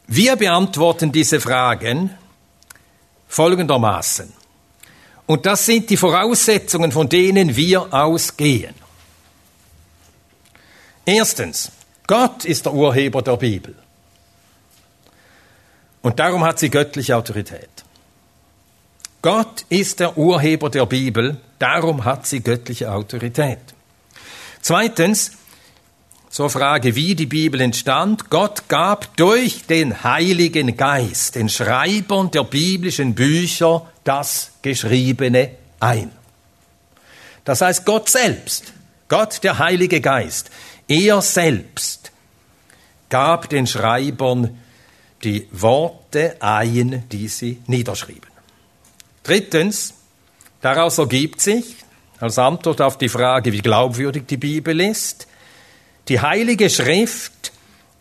Wir 0.07 0.37
beantworten 0.37 1.11
diese 1.11 1.41
Fragen 1.41 2.11
folgendermaßen. 3.27 4.33
Und 5.27 5.47
das 5.47 5.67
sind 5.67 5.91
die 5.91 5.97
Voraussetzungen, 5.97 6.93
von 6.93 7.09
denen 7.09 7.55
wir 7.57 7.93
ausgehen. 7.93 8.75
Erstens, 11.05 11.71
Gott 12.07 12.45
ist 12.45 12.67
der 12.67 12.75
Urheber 12.75 13.23
der 13.23 13.37
Bibel. 13.37 13.75
Und 16.02 16.19
darum 16.19 16.45
hat 16.45 16.59
sie 16.59 16.71
göttliche 16.71 17.16
Autorität. 17.16 17.69
Gott 19.23 19.66
ist 19.69 20.00
der 20.00 20.16
Urheber 20.16 20.71
der 20.71 20.87
Bibel, 20.87 21.37
darum 21.59 22.04
hat 22.04 22.26
sie 22.26 22.40
göttliche 22.40 22.90
Autorität. 22.90 23.59
Zweitens, 24.62 25.33
zur 26.30 26.49
Frage, 26.49 26.95
wie 26.95 27.16
die 27.16 27.26
Bibel 27.26 27.61
entstand. 27.61 28.30
Gott 28.30 28.69
gab 28.69 29.16
durch 29.16 29.66
den 29.66 30.04
Heiligen 30.04 30.76
Geist, 30.76 31.35
den 31.35 31.49
Schreibern 31.49 32.30
der 32.30 32.45
biblischen 32.45 33.16
Bücher, 33.16 33.87
das 34.04 34.52
Geschriebene 34.62 35.50
ein. 35.80 36.12
Das 37.45 37.61
heißt, 37.62 37.85
Gott 37.85 38.09
selbst, 38.09 38.73
Gott 39.09 39.42
der 39.42 39.59
Heilige 39.59 40.00
Geist, 40.00 40.50
er 40.87 41.21
selbst 41.21 42.12
gab 43.09 43.49
den 43.49 43.66
Schreibern 43.66 44.57
die 45.23 45.49
Worte 45.53 46.37
ein, 46.41 47.05
die 47.11 47.29
sie 47.29 47.61
niederschrieben. 47.67 48.31
Drittens, 49.23 49.95
daraus 50.61 50.99
ergibt 50.99 51.41
sich, 51.41 51.77
als 52.19 52.39
Antwort 52.39 52.81
auf 52.81 52.99
die 52.99 53.09
Frage, 53.09 53.53
wie 53.53 53.62
glaubwürdig 53.62 54.27
die 54.27 54.37
Bibel 54.37 54.81
ist, 54.81 55.27
die 56.09 56.21
Heilige 56.21 56.69
Schrift 56.69 57.53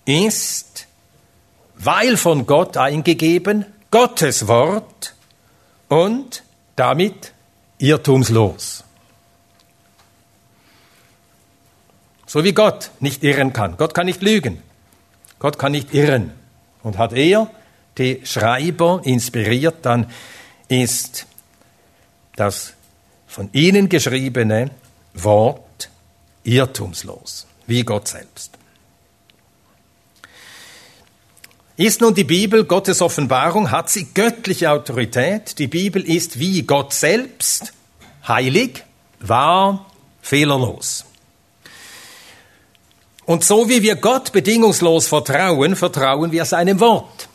ist, 0.05 0.87
weil 1.75 2.17
von 2.17 2.45
Gott 2.45 2.75
eingegeben, 2.77 3.65
Gottes 3.91 4.47
Wort 4.47 5.15
und 5.87 6.43
damit 6.75 7.33
irrtumslos. 7.77 8.83
So 12.25 12.43
wie 12.43 12.53
Gott 12.53 12.91
nicht 12.99 13.23
irren 13.23 13.53
kann. 13.53 13.77
Gott 13.77 13.93
kann 13.93 14.05
nicht 14.05 14.21
lügen. 14.21 14.61
Gott 15.39 15.57
kann 15.57 15.71
nicht 15.71 15.93
irren. 15.93 16.38
Und 16.83 16.97
hat 16.97 17.13
er 17.13 17.49
die 17.97 18.21
Schreiber 18.23 19.01
inspiriert, 19.03 19.77
dann 19.81 20.09
ist 20.67 21.25
das 22.35 22.73
von 23.27 23.49
ihnen 23.51 23.89
geschriebene 23.89 24.71
Wort 25.13 25.89
irrtumslos, 26.43 27.45
wie 27.67 27.83
Gott 27.83 28.07
selbst. 28.07 28.51
Ist 31.75 32.01
nun 32.01 32.13
die 32.13 32.25
Bibel 32.25 32.65
Gottes 32.65 33.01
Offenbarung, 33.01 33.71
hat 33.71 33.89
sie 33.89 34.05
göttliche 34.13 34.71
Autorität. 34.71 35.57
Die 35.59 35.67
Bibel 35.67 36.03
ist 36.03 36.37
wie 36.37 36.63
Gott 36.63 36.93
selbst, 36.93 37.73
heilig, 38.27 38.83
wahr, 39.19 39.85
fehlerlos. 40.21 41.05
Und 43.29 43.43
so 43.43 43.69
wie 43.69 43.83
wir 43.83 43.95
Gott 43.95 44.31
bedingungslos 44.31 45.07
vertrauen, 45.07 45.75
vertrauen 45.75 46.31
wir 46.31 46.45
seinem 46.45 46.79
Wort. 46.79 47.29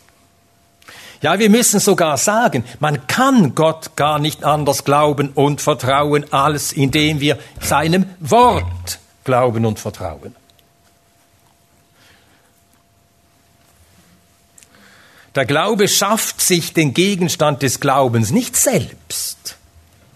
Ja, 1.23 1.39
wir 1.39 1.49
müssen 1.49 1.79
sogar 1.79 2.17
sagen, 2.17 2.65
man 2.81 3.07
kann 3.07 3.55
Gott 3.55 3.95
gar 3.95 4.19
nicht 4.19 4.43
anders 4.43 4.83
glauben 4.83 5.31
und 5.37 5.61
vertrauen, 5.61 6.33
als 6.33 6.73
indem 6.73 7.21
wir 7.21 7.39
seinem 7.61 8.07
Wort 8.19 8.99
glauben 9.23 9.65
und 9.65 9.79
vertrauen. 9.79 10.35
Der 15.37 15.47
Glaube 15.47 15.87
schafft 15.87 16.41
sich 16.41 16.73
den 16.73 16.93
Gegenstand 16.93 17.63
des 17.63 17.79
Glaubens 17.79 18.33
nicht 18.33 18.57
selbst. 18.57 19.59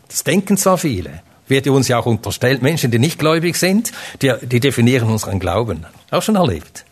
Das 0.09 0.25
denken 0.25 0.57
zwar 0.57 0.79
viele. 0.79 1.23
Wird 1.49 1.67
uns 1.69 1.89
ja 1.89 1.99
auch 1.99 2.07
unterstellt, 2.07 2.63
Menschen, 2.63 2.91
die 2.91 2.99
nicht 2.99 3.19
gläubig 3.19 3.57
sind, 3.57 3.93
die, 4.23 4.33
die 4.43 4.61
definieren 4.61 5.09
unseren 5.09 5.41
Glauben. 5.41 5.87
Auch 6.11 6.23
schon 6.23 6.37
erlebt. 6.37 6.85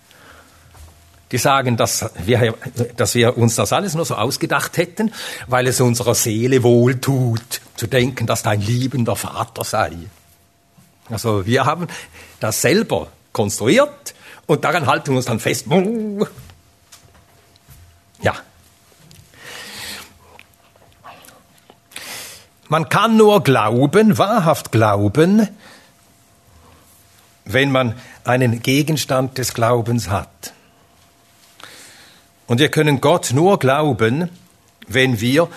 Die 1.33 1.39
sagen, 1.39 1.77
dass 1.77 2.09
wir, 2.25 2.55
dass 2.97 3.15
wir 3.15 3.37
uns 3.37 3.57
das 3.57 3.73
alles 3.73 3.95
nur 3.95 4.05
so 4.05 4.15
ausgedacht 4.15 4.77
hätten, 4.77 5.13
weil 5.49 5.67
es 5.67 5.81
unserer 5.81 6.15
Seele 6.15 6.63
wohltut, 6.63 7.61
zu 7.75 7.87
denken, 7.87 8.27
dass 8.27 8.43
dein 8.43 8.61
liebender 8.61 9.17
Vater 9.17 9.65
sei. 9.65 9.93
Also 11.11 11.47
wir 11.47 11.65
haben 11.65 11.89
das 12.41 12.63
selber 12.63 13.09
konstruiert 13.33 14.15
und 14.47 14.65
daran 14.65 14.87
halten 14.87 15.11
wir 15.11 15.17
uns 15.17 15.27
dann 15.27 15.41
fest. 15.41 15.67
Ja. 18.23 18.35
Man 22.69 22.89
kann 22.89 23.17
nur 23.17 23.43
glauben, 23.43 24.19
wahrhaft 24.19 24.73
glauben, 24.73 25.49
wenn 27.45 27.71
man 27.71 27.95
einen 28.25 28.63
Gegenstand 28.63 29.39
des 29.39 29.55
Glaubens 29.55 30.11
hat. 30.11 30.53
Und 32.47 32.59
wir 32.59 32.71
können 32.71 33.01
Gott 33.01 33.33
nur 33.33 33.59
glauben, 33.59 34.31
wenn 34.89 35.21
wir 35.21 35.49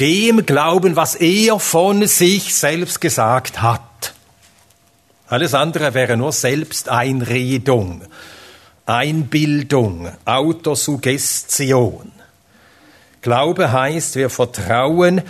dem 0.00 0.46
glauben, 0.46 0.96
was 0.96 1.14
er 1.16 1.58
von 1.58 2.06
sich 2.06 2.54
selbst 2.54 3.00
gesagt 3.00 3.62
hat. 3.62 3.82
Alles 5.28 5.54
andere 5.54 5.94
wäre 5.94 6.16
nur 6.16 6.32
Selbsteinredung. 6.32 8.02
Einbildung, 8.86 10.08
Autosuggestion. 10.24 12.10
Glaube 13.20 13.70
heißt, 13.72 14.16
wir 14.16 14.30
vertrauen 14.30 15.20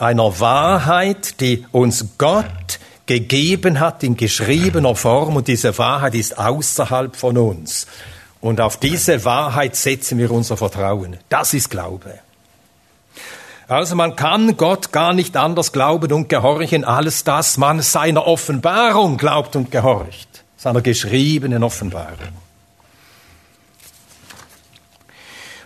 einer 0.00 0.40
Wahrheit, 0.40 1.40
die 1.40 1.66
uns 1.72 2.04
Gott 2.18 2.78
gegeben 3.06 3.80
hat 3.80 4.02
in 4.02 4.16
geschriebener 4.16 4.94
Form 4.94 5.36
und 5.36 5.48
diese 5.48 5.76
Wahrheit 5.78 6.14
ist 6.14 6.38
außerhalb 6.38 7.16
von 7.16 7.36
uns. 7.36 7.86
Und 8.40 8.60
auf 8.60 8.78
diese 8.78 9.24
Wahrheit 9.24 9.76
setzen 9.76 10.18
wir 10.18 10.30
unser 10.30 10.56
Vertrauen. 10.56 11.18
Das 11.28 11.52
ist 11.52 11.70
Glaube. 11.70 12.20
Also 13.68 13.94
man 13.94 14.16
kann 14.16 14.56
Gott 14.56 14.90
gar 14.90 15.12
nicht 15.12 15.36
anders 15.36 15.72
glauben 15.72 16.12
und 16.12 16.28
gehorchen, 16.28 16.84
als 16.84 17.22
dass 17.22 17.56
man 17.56 17.82
seiner 17.82 18.26
Offenbarung 18.26 19.16
glaubt 19.16 19.54
und 19.54 19.70
gehorcht, 19.70 20.44
seiner 20.56 20.80
geschriebenen 20.80 21.62
Offenbarung. 21.62 22.34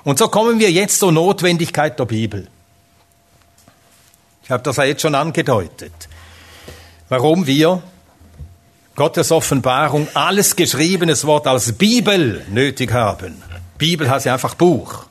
Und 0.02 0.18
so 0.18 0.28
kommen 0.28 0.58
wir 0.58 0.70
jetzt 0.70 0.98
zur 0.98 1.12
Notwendigkeit 1.12 1.98
der 1.98 2.04
Bibel. 2.04 2.48
Ich 4.44 4.50
habe 4.50 4.62
das 4.62 4.76
ja 4.76 4.84
jetzt 4.84 5.02
schon 5.02 5.14
angedeutet. 5.14 5.92
Warum 7.08 7.46
wir 7.46 7.82
Gottes 8.94 9.32
Offenbarung, 9.32 10.06
alles 10.14 10.54
geschriebenes 10.54 11.24
Wort 11.26 11.46
als 11.46 11.72
Bibel 11.72 12.44
nötig 12.48 12.92
haben. 12.92 13.42
Bibel 13.76 14.08
heißt 14.08 14.26
ja 14.26 14.34
einfach 14.34 14.54
Buch. 14.54 15.06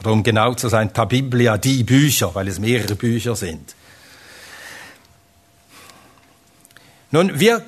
Oder 0.00 0.12
um 0.12 0.22
genau 0.22 0.54
zu 0.54 0.68
sein, 0.68 0.92
Ta 0.92 1.04
Biblia, 1.04 1.58
die 1.58 1.84
Bücher, 1.84 2.34
weil 2.34 2.48
es 2.48 2.58
mehrere 2.58 2.96
Bücher 2.96 3.36
sind. 3.36 3.76
Nun, 7.12 7.38
wir, 7.38 7.62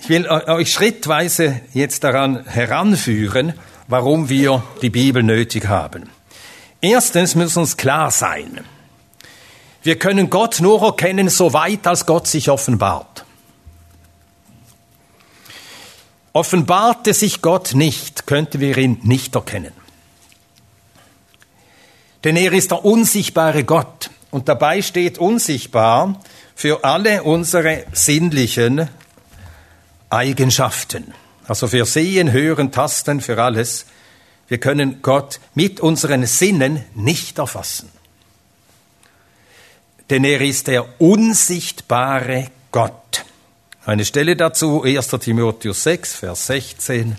ich 0.00 0.08
will 0.08 0.28
euch 0.28 0.72
schrittweise 0.72 1.60
jetzt 1.72 2.04
daran 2.04 2.44
heranführen, 2.44 3.54
warum 3.88 4.28
wir 4.28 4.62
die 4.82 4.90
Bibel 4.90 5.22
nötig 5.22 5.68
haben. 5.68 6.10
Erstens 6.84 7.34
muss 7.34 7.56
uns 7.56 7.78
klar 7.78 8.10
sein, 8.10 8.62
wir 9.82 9.98
können 9.98 10.28
Gott 10.28 10.60
nur 10.60 10.82
erkennen, 10.82 11.30
soweit 11.30 11.86
als 11.86 12.04
Gott 12.04 12.26
sich 12.26 12.50
offenbart. 12.50 13.24
Offenbarte 16.34 17.14
sich 17.14 17.40
Gott 17.40 17.72
nicht, 17.72 18.26
könnten 18.26 18.60
wir 18.60 18.76
ihn 18.76 19.00
nicht 19.02 19.34
erkennen. 19.34 19.72
Denn 22.22 22.36
er 22.36 22.52
ist 22.52 22.70
der 22.70 22.84
unsichtbare 22.84 23.64
Gott 23.64 24.10
und 24.30 24.50
dabei 24.50 24.82
steht 24.82 25.16
unsichtbar 25.16 26.20
für 26.54 26.84
alle 26.84 27.22
unsere 27.22 27.86
sinnlichen 27.94 28.90
Eigenschaften. 30.10 31.14
Also 31.48 31.66
für 31.66 31.86
Sehen, 31.86 32.30
Hören, 32.30 32.72
Tasten, 32.72 33.22
für 33.22 33.42
alles. 33.42 33.86
Wir 34.48 34.58
können 34.58 35.00
Gott 35.02 35.40
mit 35.54 35.80
unseren 35.80 36.26
Sinnen 36.26 36.84
nicht 36.94 37.38
erfassen. 37.38 37.90
Denn 40.10 40.24
er 40.24 40.40
ist 40.40 40.66
der 40.66 41.00
unsichtbare 41.00 42.50
Gott. 42.70 43.24
Eine 43.86 44.04
Stelle 44.04 44.36
dazu, 44.36 44.82
1. 44.82 45.08
Timotheus 45.08 45.82
6, 45.82 46.14
Vers 46.16 46.46
16. 46.46 47.18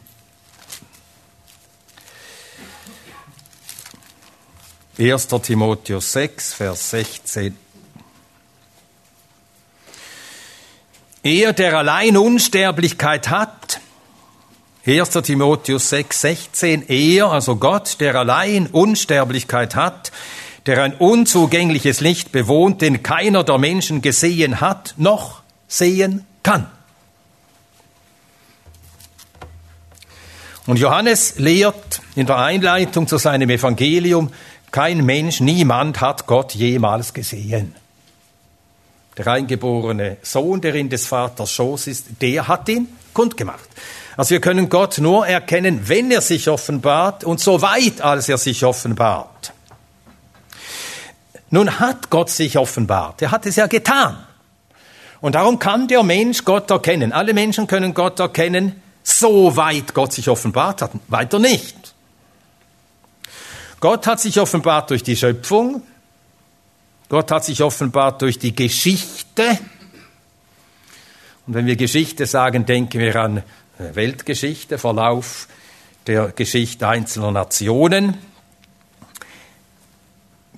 Erster 4.98 5.42
Timotheus 5.42 6.14
6, 6.14 6.54
Vers 6.54 6.90
16. 6.92 7.58
Er, 11.22 11.54
der 11.54 11.78
allein 11.78 12.16
Unsterblichkeit 12.18 13.30
hat, 13.30 13.65
1. 14.88 15.10
Timotheus 15.10 15.90
6, 15.90 16.22
16, 16.22 16.90
er, 16.90 17.32
also 17.32 17.56
Gott, 17.56 17.98
der 18.00 18.14
allein 18.14 18.68
Unsterblichkeit 18.68 19.76
hat, 19.76 20.12
der 20.68 20.84
ein 20.84 20.94
unzugängliches 20.94 22.02
Licht 22.02 22.32
bewohnt, 22.32 22.84
den 22.84 23.02
keiner 23.02 23.44
der 23.44 23.58
Menschen 23.58 24.04
gesehen 24.04 24.62
hat, 24.62 24.94
noch 24.98 25.42
sehen 25.68 26.28
kann. 26.44 26.68
Und 30.68 30.78
Johannes 30.78 31.40
lehrt 31.40 32.02
in 32.16 32.28
der 32.28 32.38
Einleitung 32.38 33.08
zu 33.08 33.18
seinem 33.18 33.50
Evangelium, 33.50 34.32
kein 34.70 35.04
Mensch, 35.04 35.40
niemand 35.40 36.00
hat 36.00 36.28
Gott 36.28 36.54
jemals 36.54 37.14
gesehen. 37.14 37.76
Der 39.18 39.26
eingeborene 39.28 40.18
Sohn, 40.22 40.62
der 40.62 40.76
in 40.76 40.90
des 40.90 41.08
Vaters 41.08 41.52
Schoß 41.52 41.88
ist, 41.88 42.06
der 42.22 42.48
hat 42.48 42.70
ihn 42.70 42.88
kundgemacht. 43.14 43.70
Also 44.18 44.32
wir 44.32 44.42
können 44.42 44.70
Gott 44.70 44.98
nur 45.00 45.28
erkennen, 45.28 45.88
wenn 45.88 46.10
er 46.10 46.22
sich 46.22 46.50
offenbart 46.50 47.24
und 47.24 47.40
so 47.40 47.62
weit, 47.62 48.02
als 48.02 48.30
er 48.30 48.38
sich 48.38 48.64
offenbart. 48.64 49.54
Nun 51.50 51.80
hat 51.80 52.10
Gott 52.10 52.30
sich 52.30 52.58
offenbart. 52.58 53.22
Er 53.22 53.32
hat 53.32 53.46
es 53.46 53.58
ja 53.58 53.68
getan. 53.68 54.18
Und 55.22 55.36
darum 55.36 55.60
kann 55.60 55.88
der 55.88 56.04
Mensch 56.04 56.44
Gott 56.46 56.70
erkennen. 56.70 57.12
Alle 57.12 57.34
Menschen 57.34 57.68
können 57.68 57.94
Gott 57.94 58.20
erkennen, 58.20 58.82
so 59.04 59.56
weit 59.56 59.94
Gott 59.94 60.14
sich 60.14 60.30
offenbart 60.30 60.82
hat. 60.82 60.92
Weiter 61.08 61.40
nicht. 61.40 61.94
Gott 63.80 64.08
hat 64.08 64.20
sich 64.20 64.40
offenbart 64.40 64.90
durch 64.90 65.04
die 65.04 65.16
Schöpfung. 65.16 65.84
Gott 67.10 67.32
hat 67.32 67.46
sich 67.46 67.62
offenbart 67.62 68.22
durch 68.22 68.40
die 68.40 68.56
Geschichte. 68.56 69.60
Und 71.46 71.54
wenn 71.54 71.68
wir 71.68 71.76
Geschichte 71.76 72.26
sagen, 72.26 72.66
denken 72.66 73.00
wir 73.00 73.16
an 73.16 73.44
Weltgeschichte, 73.78 74.78
Verlauf 74.78 75.48
der 76.08 76.28
Geschichte 76.30 76.88
einzelner 76.88 77.32
Nationen. 77.32 78.18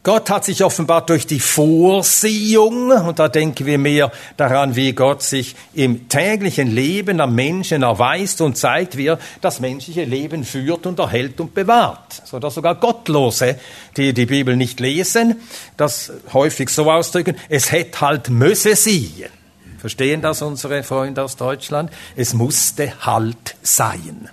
Gott 0.04 0.30
hat 0.30 0.46
sich 0.46 0.64
offenbart 0.64 1.10
durch 1.10 1.28
die 1.28 1.42
Vorsehung, 1.42 2.92
und 2.92 3.20
da 3.20 3.28
denken 3.28 3.66
wir 3.66 3.78
mehr 3.78 4.10
daran, 4.38 4.78
wie 4.78 4.94
Gott 4.94 5.22
sich 5.22 5.54
im 5.74 6.08
täglichen 6.08 6.72
Leben 6.72 7.20
am 7.20 7.36
Menschen 7.36 7.84
erweist 7.84 8.40
und 8.40 8.58
zeigt, 8.58 8.96
wie 8.96 9.08
er 9.08 9.20
das 9.42 9.60
menschliche 9.60 10.06
Leben 10.06 10.46
führt 10.46 10.86
und 10.86 11.00
erhält 11.00 11.42
und 11.42 11.54
bewahrt. 11.54 12.22
So 12.24 12.40
dass 12.40 12.54
sogar 12.54 12.76
Gottlose, 12.76 13.60
die 13.98 14.14
die 14.14 14.28
Bibel 14.28 14.56
nicht 14.56 14.80
lesen, 14.80 15.42
das 15.76 16.14
häufig 16.32 16.70
so 16.70 16.90
ausdrücken, 16.90 17.36
es 17.50 17.74
hätte 17.74 18.00
halt 18.00 18.30
müsse 18.30 18.78
sie. 18.78 19.26
Verstehen 19.88 20.22
das 20.22 20.42
unsere 20.42 20.84
Freunde 20.84 21.24
aus 21.24 21.38
Deutschland? 21.38 21.90
Es 22.18 22.34
musste 22.34 23.06
halt 23.06 23.56
sein. 23.62 24.28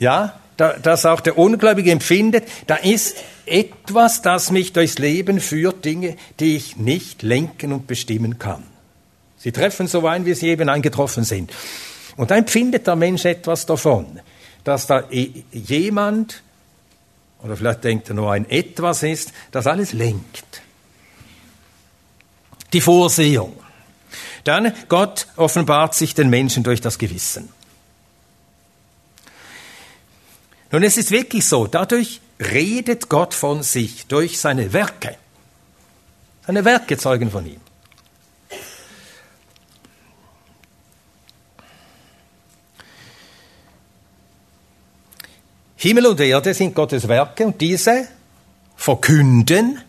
Ja, 0.00 0.40
dass 0.56 1.06
auch 1.06 1.20
der 1.20 1.38
Ungläubige 1.38 1.92
empfindet, 1.92 2.42
da 2.66 2.74
ist 2.74 3.18
etwas, 3.46 4.20
das 4.20 4.50
mich 4.50 4.72
durchs 4.72 4.98
Leben 4.98 5.38
führt, 5.38 5.84
Dinge, 5.84 6.16
die 6.40 6.56
ich 6.56 6.76
nicht 6.76 7.22
lenken 7.22 7.72
und 7.72 7.86
bestimmen 7.86 8.40
kann. 8.40 8.64
Sie 9.38 9.52
treffen 9.52 9.86
so 9.86 10.04
ein, 10.08 10.26
wie 10.26 10.34
sie 10.34 10.48
eben 10.48 10.68
eingetroffen 10.68 11.22
sind. 11.22 11.52
Und 12.16 12.32
da 12.32 12.36
empfindet 12.36 12.88
der 12.88 12.96
Mensch 12.96 13.24
etwas 13.24 13.64
davon, 13.64 14.18
dass 14.64 14.88
da 14.88 15.04
jemand, 15.52 16.42
oder 17.44 17.56
vielleicht 17.56 17.84
denkt 17.84 18.08
er 18.08 18.16
nur 18.16 18.32
ein 18.32 18.50
etwas 18.50 19.04
ist, 19.04 19.32
das 19.52 19.68
alles 19.68 19.92
lenkt. 19.92 20.62
Die 22.72 22.80
Vorsehung. 22.80 23.54
Dann, 24.44 24.72
Gott 24.88 25.26
offenbart 25.36 25.94
sich 25.94 26.14
den 26.14 26.30
Menschen 26.30 26.62
durch 26.62 26.80
das 26.80 26.98
Gewissen. 26.98 27.48
Nun, 30.72 30.82
es 30.82 30.96
ist 30.96 31.10
wirklich 31.10 31.46
so, 31.46 31.66
dadurch 31.66 32.20
redet 32.38 33.08
Gott 33.08 33.34
von 33.34 33.62
sich 33.62 34.06
durch 34.06 34.40
seine 34.40 34.72
Werke. 34.72 35.16
Seine 36.46 36.64
Werke 36.64 36.96
zeugen 36.96 37.30
von 37.30 37.46
ihm. 37.46 37.60
Himmel 45.76 46.06
und 46.06 46.20
Erde 46.20 46.52
sind 46.52 46.74
Gottes 46.74 47.08
Werke 47.08 47.46
und 47.46 47.60
diese 47.60 48.06
verkünden, 48.76 49.80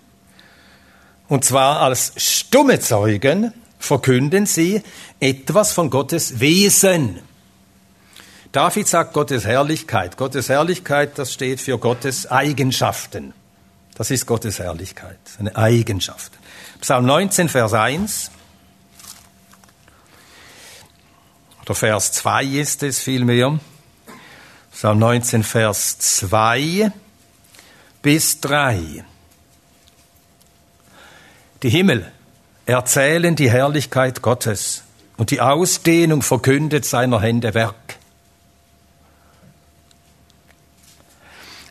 und 1.28 1.44
zwar 1.44 1.82
als 1.82 2.14
stumme 2.16 2.80
Zeugen, 2.80 3.54
verkünden 3.82 4.46
sie 4.46 4.82
etwas 5.20 5.74
von 5.74 5.90
Gottes 5.90 6.40
Wesen. 6.40 7.20
David 8.52 8.88
sagt 8.88 9.14
Gottes 9.14 9.46
Herrlichkeit. 9.46 10.18
Gottes 10.18 10.50
Herrlichkeit, 10.50 11.18
das 11.18 11.34
steht 11.34 11.60
für 11.60 11.78
Gottes 11.78 12.30
Eigenschaften. 12.30 13.34
Das 13.96 14.12
ist 14.12 14.26
Gottes 14.26 14.60
Herrlichkeit, 14.60 15.18
seine 15.26 15.56
Eigenschaften. 15.56 16.38
Psalm 16.80 17.06
19, 17.06 17.50
Vers 17.50 17.74
1. 17.74 18.32
Oder 21.64 21.76
Vers 21.76 22.12
2 22.14 22.44
ist 22.44 22.84
es 22.84 23.00
vielmehr. 23.00 23.60
Psalm 24.72 25.00
19, 25.00 25.44
Vers 25.44 25.98
2 26.00 26.92
bis 28.02 28.42
3. 28.42 29.06
Die 31.64 31.70
Himmel 31.70 32.12
erzählen 32.66 33.36
die 33.36 33.50
Herrlichkeit 33.50 34.22
Gottes 34.22 34.84
und 35.18 35.32
die 35.32 35.42
Ausdehnung 35.42 36.22
verkündet 36.22 36.86
seiner 36.86 37.22
Hände 37.22 37.54
Werk. 37.54 37.76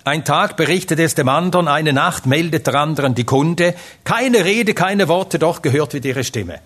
Ein 0.04 0.24
Tag 0.24 0.56
berichtet 0.56 0.98
es 0.98 1.14
dem 1.14 1.28
anderen, 1.28 1.68
eine 1.68 1.92
Nacht 1.92 2.26
meldet 2.26 2.66
der 2.66 2.74
anderen 2.74 3.14
die 3.14 3.24
Kunde. 3.24 3.74
Keine 4.02 4.44
Rede, 4.44 4.72
keine 4.72 5.08
Worte, 5.08 5.38
doch 5.38 5.62
gehört 5.62 5.92
wird 5.92 6.04
ihre 6.04 6.24
Stimme. 6.24 6.60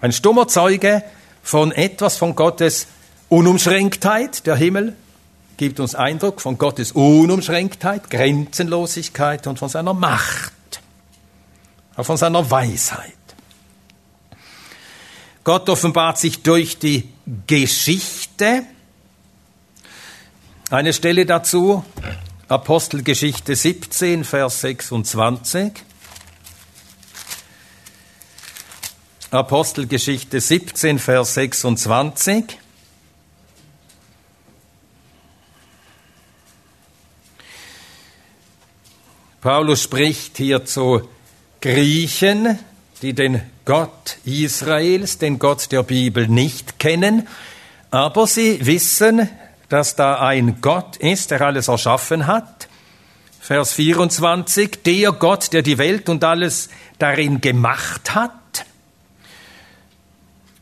Ein 0.00 0.12
stummer 0.12 0.46
Zeuge 0.46 1.02
von 1.42 1.72
etwas 1.72 2.18
von 2.18 2.36
Gottes 2.36 2.88
Unumschränktheit, 3.30 4.46
der 4.46 4.56
Himmel, 4.56 4.96
gibt 5.56 5.80
uns 5.80 5.94
Eindruck 5.94 6.40
von 6.40 6.58
Gottes 6.58 6.92
Unumschränktheit, 6.92 8.10
Grenzenlosigkeit 8.10 9.46
und 9.46 9.58
von 9.58 9.68
seiner 9.68 9.94
Macht, 9.94 10.52
auch 12.00 12.06
von 12.06 12.16
seiner 12.16 12.50
Weisheit. 12.50 13.12
Gott 15.44 15.68
offenbart 15.68 16.18
sich 16.18 16.42
durch 16.42 16.78
die 16.78 17.08
Geschichte, 17.46 18.64
eine 20.70 20.92
Stelle 20.92 21.26
dazu, 21.26 21.84
Apostelgeschichte 22.48 23.54
17, 23.54 24.24
Vers 24.24 24.60
26. 24.62 25.72
Apostelgeschichte 29.30 30.40
17, 30.40 30.98
Vers 30.98 31.34
26. 31.34 32.58
Paulus 39.40 39.82
spricht 39.82 40.36
hier 40.36 40.64
zu 40.64 41.08
Griechen, 41.60 42.58
die 43.02 43.12
den 43.12 43.42
Gott 43.66 44.16
Israels, 44.24 45.18
den 45.18 45.38
Gott 45.38 45.70
der 45.72 45.82
Bibel 45.82 46.26
nicht 46.26 46.78
kennen, 46.78 47.28
aber 47.90 48.26
sie 48.26 48.64
wissen, 48.64 49.28
dass 49.68 49.94
da 49.94 50.20
ein 50.20 50.60
Gott 50.62 50.96
ist, 50.96 51.30
der 51.30 51.42
alles 51.42 51.68
erschaffen 51.68 52.26
hat. 52.26 52.68
Vers 53.40 53.74
24, 53.74 54.82
der 54.84 55.12
Gott, 55.12 55.52
der 55.52 55.62
die 55.62 55.76
Welt 55.76 56.08
und 56.08 56.24
alles 56.24 56.70
darin 56.98 57.40
gemacht 57.40 58.14
hat. 58.14 58.32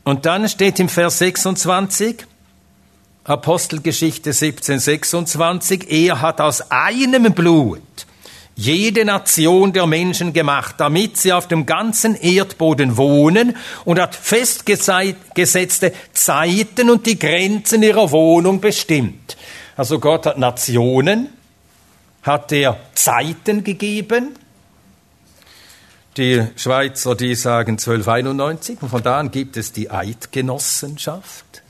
Und 0.03 0.25
dann 0.25 0.49
steht 0.49 0.79
im 0.79 0.89
Vers 0.89 1.19
26, 1.19 2.25
Apostelgeschichte 3.23 4.33
17, 4.33 4.79
26, 4.79 5.91
er 5.91 6.21
hat 6.21 6.41
aus 6.41 6.71
einem 6.71 7.33
Blut 7.33 7.81
jede 8.59 9.05
Nation 9.05 9.71
der 9.71 9.87
Menschen 9.87 10.33
gemacht, 10.33 10.75
damit 10.79 11.15
sie 11.15 11.31
auf 11.31 11.47
dem 11.47 11.65
ganzen 11.65 12.15
Erdboden 12.15 12.97
wohnen 12.97 13.55
und 13.85 14.01
hat 14.01 14.15
festgesetzte 14.15 15.93
Zeiten 16.11 16.89
und 16.89 17.05
die 17.05 17.17
Grenzen 17.17 17.83
ihrer 17.83 18.11
Wohnung 18.11 18.59
bestimmt. 18.59 19.37
Also 19.77 19.99
Gott 19.99 20.25
hat 20.25 20.37
Nationen, 20.37 21.29
hat 22.21 22.51
er 22.51 22.77
Zeiten 22.95 23.63
gegeben. 23.63 24.35
Die 26.17 26.45
Schweizer, 26.57 27.15
die 27.15 27.35
sagen 27.35 27.77
1291 27.77 28.81
und 28.81 28.89
von 28.89 29.01
da 29.01 29.19
an 29.19 29.31
gibt 29.31 29.55
es 29.55 29.71
die 29.71 29.89
Eidgenossenschaft. 29.89 31.63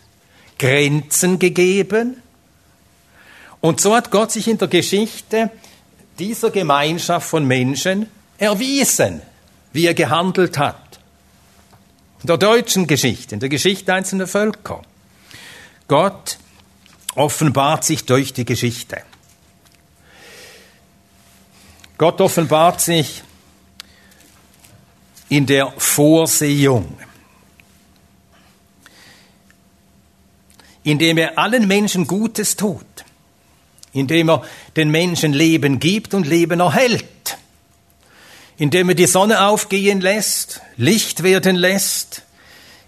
Grenzen 0.58 1.38
gegeben. 1.38 2.18
Und 3.62 3.80
so 3.80 3.96
hat 3.96 4.10
Gott 4.10 4.32
sich 4.32 4.48
in 4.48 4.58
der 4.58 4.70
Geschichte 4.70 5.52
dieser 6.20 6.52
Gemeinschaft 6.52 7.28
von 7.28 7.46
Menschen 7.46 8.08
erwiesen, 8.38 9.22
wie 9.72 9.86
er 9.86 9.94
gehandelt 9.94 10.58
hat. 10.58 11.00
In 12.22 12.28
der 12.28 12.38
deutschen 12.38 12.86
Geschichte, 12.86 13.36
in 13.36 13.40
der 13.40 13.50
Geschichte 13.50 13.94
einzelner 13.94 14.28
Völker. 14.28 14.82
Gott 15.88 16.38
offenbart 17.16 17.84
sich 17.86 18.06
durch 18.06 18.34
die 18.34 18.46
Geschichte. 18.46 19.02
Gott 21.98 22.20
offenbart 22.22 22.82
sich 22.82 23.24
in 25.30 25.46
der 25.46 25.72
Vorsehung, 25.78 26.98
indem 30.84 31.18
er 31.18 31.38
allen 31.38 31.68
Menschen 31.68 32.08
Gutes 32.08 32.56
tut 32.56 32.86
indem 33.94 34.30
er 34.30 34.44
den 34.76 34.92
Menschen 34.92 35.34
Leben 35.34 35.80
gibt 35.80 36.14
und 36.14 36.28
Leben 36.28 36.60
erhält, 36.60 37.38
indem 38.58 38.90
er 38.90 38.96
die 38.96 39.08
Sonne 39.08 39.48
aufgehen 39.48 40.02
lässt, 40.02 40.62
Licht 40.78 41.24
werden 41.24 41.56
lässt, 41.56 42.24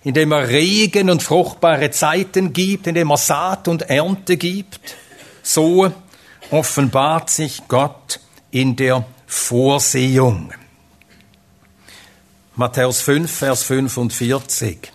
indem 0.03 0.31
er 0.31 0.49
Regen 0.49 1.09
und 1.09 1.23
fruchtbare 1.23 1.91
Zeiten 1.91 2.53
gibt, 2.53 2.87
indem 2.87 3.11
er 3.11 3.17
Saat 3.17 3.67
und 3.67 3.83
Ernte 3.83 4.37
gibt. 4.37 4.95
So 5.43 5.91
offenbart 6.49 7.29
sich 7.29 7.61
Gott 7.67 8.19
in 8.51 8.75
der 8.75 9.05
Vorsehung. 9.27 10.53
Matthäus 12.55 13.01
5, 13.01 13.31
Vers 13.31 13.63
45. 13.63 14.91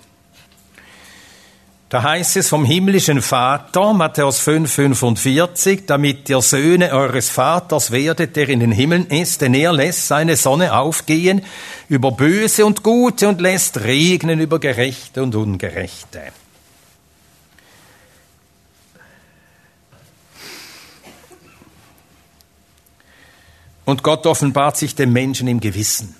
Da 1.88 2.02
heißt 2.02 2.36
es 2.36 2.48
vom 2.48 2.64
himmlischen 2.64 3.22
Vater, 3.22 3.92
Matthäus 3.92 4.40
5, 4.40 4.72
45, 4.72 5.86
damit 5.86 6.28
ihr 6.28 6.42
Söhne 6.42 6.90
eures 6.90 7.28
Vaters 7.28 7.92
werdet, 7.92 8.34
der 8.34 8.48
in 8.48 8.58
den 8.58 8.72
Himmeln 8.72 9.06
ist, 9.06 9.40
denn 9.40 9.54
er 9.54 9.72
lässt 9.72 10.08
seine 10.08 10.34
Sonne 10.34 10.76
aufgehen 10.76 11.44
über 11.88 12.10
Böse 12.10 12.66
und 12.66 12.82
Gute 12.82 13.28
und 13.28 13.40
lässt 13.40 13.84
regnen 13.84 14.40
über 14.40 14.58
Gerechte 14.58 15.22
und 15.22 15.36
Ungerechte. 15.36 16.22
Und 23.84 24.02
Gott 24.02 24.26
offenbart 24.26 24.76
sich 24.76 24.96
dem 24.96 25.12
Menschen 25.12 25.46
im 25.46 25.60
Gewissen. 25.60 26.16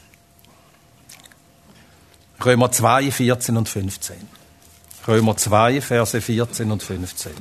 Römer 2.45 2.71
2, 2.71 3.11
14 3.11 3.57
und 3.57 3.69
15. 3.69 4.36
Römer 5.09 5.37
2, 5.37 5.81
Verse 5.81 6.21
14 6.21 6.71
und 6.71 6.83
15. 6.83 7.33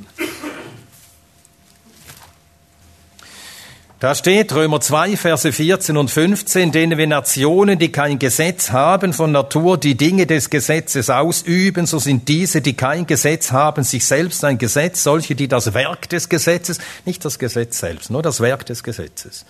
Da 3.99 4.13
steht 4.13 4.54
Römer 4.54 4.82
2, 4.82 5.17
Verse 5.17 5.51
14 5.51 5.97
und 5.97 6.12
15, 6.12 6.71
denen 6.71 6.97
wir 6.97 7.08
Nationen, 7.08 7.80
die 7.80 7.91
kein 7.91 8.19
Gesetz 8.19 8.69
haben, 8.69 9.13
von 9.13 9.32
Natur 9.32 9.80
die 9.80 9.95
Dinge 9.95 10.28
des 10.28 10.51
Gesetzes 10.51 11.10
ausüben, 11.10 11.88
so 11.88 11.97
sind 11.97 12.28
diese, 12.28 12.62
die 12.62 12.75
kein 12.75 13.08
Gesetz 13.08 13.51
haben, 13.51 13.84
sich 13.84 14.06
selbst 14.06 14.43
ein 14.43 14.60
Gesetz, 14.60 15.01
solche, 15.01 15.34
die 15.34 15.47
das 15.47 15.73
Werk 15.73 16.08
des 16.10 16.30
Gesetzes, 16.30 16.78
nicht 17.06 17.25
das 17.25 17.39
Gesetz 17.39 17.80
selbst, 17.80 18.12
nur 18.12 18.21
das 18.21 18.41
Werk 18.41 18.65
des 18.67 18.84
Gesetzes. 18.84 19.45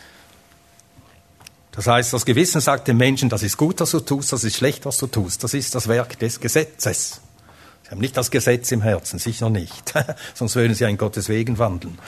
Das 1.73 1.87
heißt, 1.87 2.13
das 2.13 2.25
Gewissen 2.25 2.61
sagt 2.61 2.87
dem 2.87 2.95
Menschen, 2.95 3.27
das 3.27 3.43
ist 3.43 3.57
gut, 3.57 3.81
was 3.81 3.91
du 3.91 3.99
tust, 3.99 4.31
das 4.31 4.45
ist 4.45 4.55
schlecht, 4.55 4.85
was 4.85 4.99
du 4.99 5.07
tust. 5.07 5.43
Das 5.43 5.53
ist 5.53 5.75
das 5.75 5.89
Werk 5.89 6.17
des 6.19 6.39
Gesetzes. 6.39 7.19
Sie 7.85 7.91
haben 7.91 8.01
nicht 8.01 8.17
das 8.17 8.31
Gesetz 8.31 8.71
im 8.71 8.81
Herzen, 8.81 9.19
sicher 9.19 9.51
nicht. 9.51 9.93
Sonst 10.33 10.55
würden 10.55 10.73
sie 10.73 10.85
in 10.85 10.97
Gottes 10.97 11.29
Wegen 11.29 11.59
wandeln. 11.59 11.99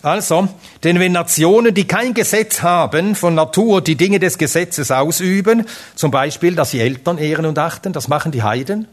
Also, 0.00 0.48
denn 0.84 0.98
wenn 1.00 1.12
Nationen, 1.12 1.74
die 1.74 1.86
kein 1.86 2.14
Gesetz 2.14 2.62
haben, 2.62 3.14
von 3.14 3.34
Natur 3.34 3.82
die 3.82 3.96
Dinge 3.96 4.20
des 4.20 4.38
Gesetzes 4.38 4.90
ausüben, 4.90 5.66
zum 5.96 6.10
Beispiel, 6.10 6.54
dass 6.54 6.70
sie 6.70 6.80
Eltern 6.80 7.18
ehren 7.18 7.44
und 7.44 7.58
achten, 7.58 7.92
das 7.92 8.08
machen 8.08 8.32
die 8.32 8.42
Heiden, 8.42 8.88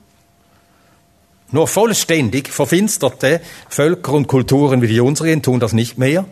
nur 1.51 1.69
vollständig 1.69 2.49
verfinsterte 2.49 3.39
Völker 3.69 4.11
und 4.11 4.27
Kulturen 4.27 4.81
wie 4.81 4.87
die 4.87 4.99
unseren 4.99 5.41
tun 5.41 5.61
das 5.61 5.71
nicht 5.71 5.97
mehr. 5.97 6.25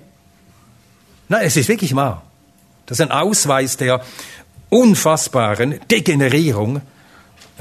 Nein, 1.29 1.43
es 1.45 1.55
ist 1.55 1.69
wirklich 1.69 1.95
wahr. 1.95 2.23
Das 2.87 2.99
ist 2.99 3.05
ein 3.05 3.11
Ausweis 3.11 3.77
der 3.77 4.03
unfassbaren 4.69 5.79
Degenerierung 5.89 6.81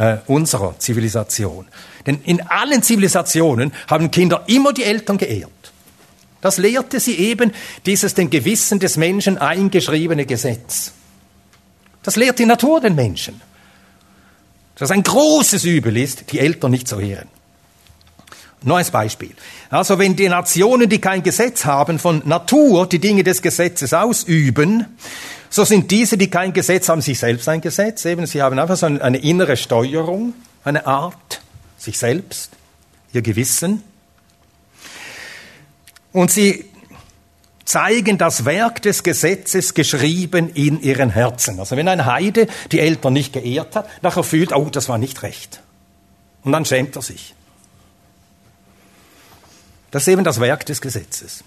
äh, 0.01 0.17
unserer 0.27 0.79
Zivilisation. 0.79 1.67
Denn 2.07 2.23
in 2.25 2.41
allen 2.41 2.83
Zivilisationen 2.83 3.73
haben 3.87 4.11
Kinder 4.11 4.45
immer 4.47 4.73
die 4.73 4.83
Eltern 4.85 5.19
geehrt. 5.19 5.51
Das 6.41 6.57
lehrte 6.57 6.99
sie 7.01 7.17
eben 7.17 7.53
dieses 7.85 8.15
den 8.15 8.31
Gewissen 8.31 8.79
des 8.79 8.97
Menschen 8.97 9.37
eingeschriebene 9.37 10.25
Gesetz. 10.25 10.93
Das 12.03 12.17
lehrt 12.17 12.39
die 12.39 12.47
Natur 12.47 12.81
den 12.81 12.95
Menschen. 12.95 13.43
Dass 14.77 14.91
ein 14.91 15.03
großes 15.03 15.65
Übel 15.65 15.99
ist, 15.99 16.33
die 16.33 16.39
Eltern 16.39 16.71
nicht 16.71 16.89
zu 16.89 16.99
ehren. 16.99 17.29
Neues 18.63 18.91
Beispiel. 18.91 19.35
Also 19.69 19.99
wenn 19.99 20.17
die 20.17 20.31
Nationen, 20.31 20.89
die 20.89 20.99
kein 20.99 21.23
Gesetz 21.23 21.67
haben, 21.67 21.99
von 21.99 22.23
Natur 22.25 22.87
die 22.87 22.99
Dinge 23.01 23.23
des 23.23 23.43
Gesetzes 23.43 23.93
ausüben, 23.93 24.87
so 25.51 25.65
sind 25.65 25.91
diese, 25.91 26.17
die 26.17 26.31
kein 26.31 26.53
Gesetz 26.53 26.89
haben, 26.89 27.03
sich 27.03 27.19
selbst 27.19 27.49
ein 27.49 27.61
Gesetz. 27.61 28.05
Eben, 28.05 28.25
sie 28.27 28.41
haben 28.41 28.59
einfach 28.59 28.77
so 28.77 28.87
eine 28.87 29.19
innere 29.19 29.57
Steuerung, 29.57 30.33
eine 30.63 30.87
Art 30.87 31.43
sich 31.77 31.99
selbst, 31.99 32.53
ihr 33.13 33.23
Gewissen. 33.23 33.83
Und 36.13 36.31
sie 36.31 36.71
zeigen 37.65 38.17
das 38.17 38.45
Werk 38.45 38.83
des 38.83 39.03
Gesetzes 39.03 39.75
geschrieben 39.75 40.51
in 40.51 40.81
ihren 40.83 41.11
Herzen. 41.11 41.59
Also 41.59 41.77
wenn 41.77 41.89
ein 41.89 42.07
Heide 42.07 42.47
die 42.71 42.81
Eltern 42.81 43.13
nicht 43.13 43.33
geehrt 43.33 43.75
hat, 43.75 43.89
nachher 44.03 44.25
fühlt, 44.25 44.53
oh, 44.53 44.69
das 44.71 44.89
war 44.89 44.99
nicht 44.99 45.23
recht. 45.23 45.61
Und 46.43 46.53
dann 46.53 46.65
schämt 46.65 46.97
er 46.97 47.03
sich. 47.03 47.35
Das 49.91 50.03
ist 50.03 50.09
eben 50.09 50.23
das 50.23 50.41
Werk 50.41 50.65
des 50.67 50.81
Gesetzes. 50.81 51.43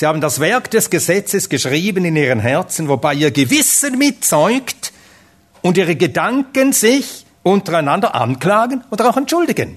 Sie 0.00 0.06
haben 0.06 0.22
das 0.22 0.40
Werk 0.40 0.70
des 0.70 0.88
Gesetzes 0.88 1.50
geschrieben 1.50 2.06
in 2.06 2.16
ihren 2.16 2.40
Herzen, 2.40 2.88
wobei 2.88 3.12
ihr 3.12 3.30
Gewissen 3.32 3.98
mitzeugt 3.98 4.94
und 5.60 5.76
ihre 5.76 5.94
Gedanken 5.94 6.72
sich 6.72 7.26
untereinander 7.42 8.14
anklagen 8.14 8.82
oder 8.90 9.10
auch 9.10 9.18
entschuldigen. 9.18 9.76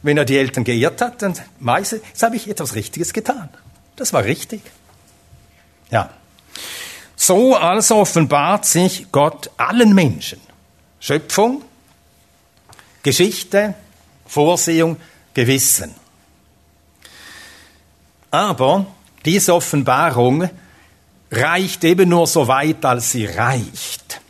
Wenn 0.00 0.16
er 0.16 0.24
die 0.24 0.38
Eltern 0.38 0.64
geehrt 0.64 1.02
hat, 1.02 1.20
dann 1.20 1.34
meise, 1.58 2.00
jetzt 2.08 2.22
habe 2.22 2.36
ich 2.36 2.48
etwas 2.48 2.74
Richtiges 2.74 3.12
getan. 3.12 3.50
Das 3.96 4.14
war 4.14 4.24
richtig. 4.24 4.62
Ja. 5.90 6.08
So 7.14 7.54
also 7.54 7.96
offenbart 7.96 8.64
sich 8.64 9.12
Gott 9.12 9.50
allen 9.58 9.94
Menschen. 9.94 10.40
Schöpfung, 11.00 11.60
Geschichte, 13.02 13.74
Vorsehung, 14.24 14.96
Gewissen. 15.34 15.94
Aber 18.30 18.86
diese 19.24 19.54
Offenbarung 19.54 20.48
reicht 21.30 21.84
eben 21.84 22.08
nur 22.08 22.26
so 22.26 22.48
weit, 22.48 22.84
als 22.84 23.12
sie 23.12 23.26
reicht 23.26 24.20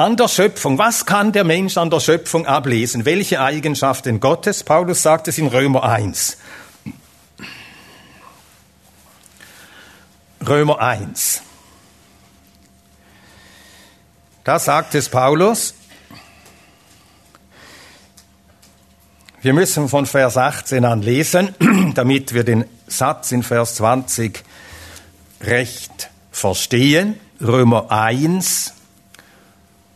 an 0.00 0.16
der 0.16 0.28
Schöpfung. 0.28 0.78
Was 0.78 1.04
kann 1.04 1.32
der 1.32 1.44
Mensch 1.44 1.76
an 1.76 1.90
der 1.90 2.00
Schöpfung 2.00 2.46
ablesen? 2.46 3.04
Welche 3.04 3.40
Eigenschaften 3.40 4.18
Gottes? 4.18 4.64
Paulus 4.64 5.02
sagt 5.02 5.28
es 5.28 5.36
in 5.36 5.46
Römer 5.46 5.84
1. 5.84 6.38
Römer 10.46 10.80
1. 10.80 11.42
Da 14.42 14.58
sagt 14.58 14.94
es 14.94 15.10
Paulus, 15.10 15.74
wir 19.42 19.54
müssen 19.54 19.88
von 19.88 20.04
Vers 20.04 20.36
18 20.36 20.84
an 20.84 21.02
lesen, 21.02 21.54
damit 21.94 22.34
wir 22.34 22.44
den 22.44 22.64
Satz 22.86 23.32
in 23.32 23.42
Vers 23.42 23.76
20 23.76 24.42
recht 25.40 26.10
verstehen. 26.30 27.18
Römer 27.40 27.90
1, 27.90 28.74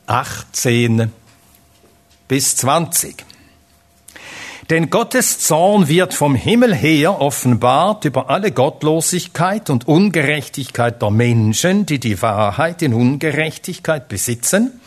18 0.07 1.13
bis 2.27 2.57
20. 2.57 3.23
Denn 4.71 4.89
Gottes 4.89 5.41
Zorn 5.41 5.89
wird 5.89 6.15
vom 6.15 6.35
Himmel 6.35 6.75
her 6.75 7.21
offenbart 7.21 8.07
über 8.07 8.31
alle 8.31 8.51
Gottlosigkeit 8.51 9.69
und 9.69 9.87
Ungerechtigkeit 9.87 11.03
der 11.03 11.11
Menschen, 11.11 11.85
die 11.85 12.01
die 12.01 12.23
Wahrheit 12.23 12.81
in 12.81 12.95
Ungerechtigkeit 12.95 14.09
besitzen, 14.09 14.81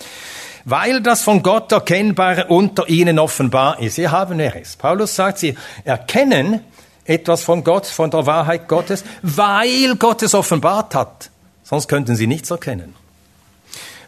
weil 0.70 1.00
das 1.00 1.22
von 1.22 1.44
Gott 1.44 1.72
Erkennbare 1.72 2.48
unter 2.48 2.90
ihnen 2.90 3.20
offenbar 3.20 3.80
ist. 3.80 3.96
Sie 3.96 4.10
haben 4.10 4.38
es. 4.42 4.76
Paulus 4.76 5.16
sagt, 5.16 5.38
sie 5.38 5.56
erkennen 5.86 6.60
etwas 7.06 7.42
von 7.42 7.64
Gott, 7.64 7.86
von 7.86 8.12
der 8.12 8.26
Wahrheit 8.26 8.68
Gottes, 8.68 9.06
weil 9.22 9.96
Gott 9.96 10.24
es 10.24 10.34
offenbart 10.34 10.94
hat. 10.94 11.30
Sonst 11.64 11.88
könnten 11.88 12.18
sie 12.18 12.28
nichts 12.28 12.52
erkennen 12.52 12.94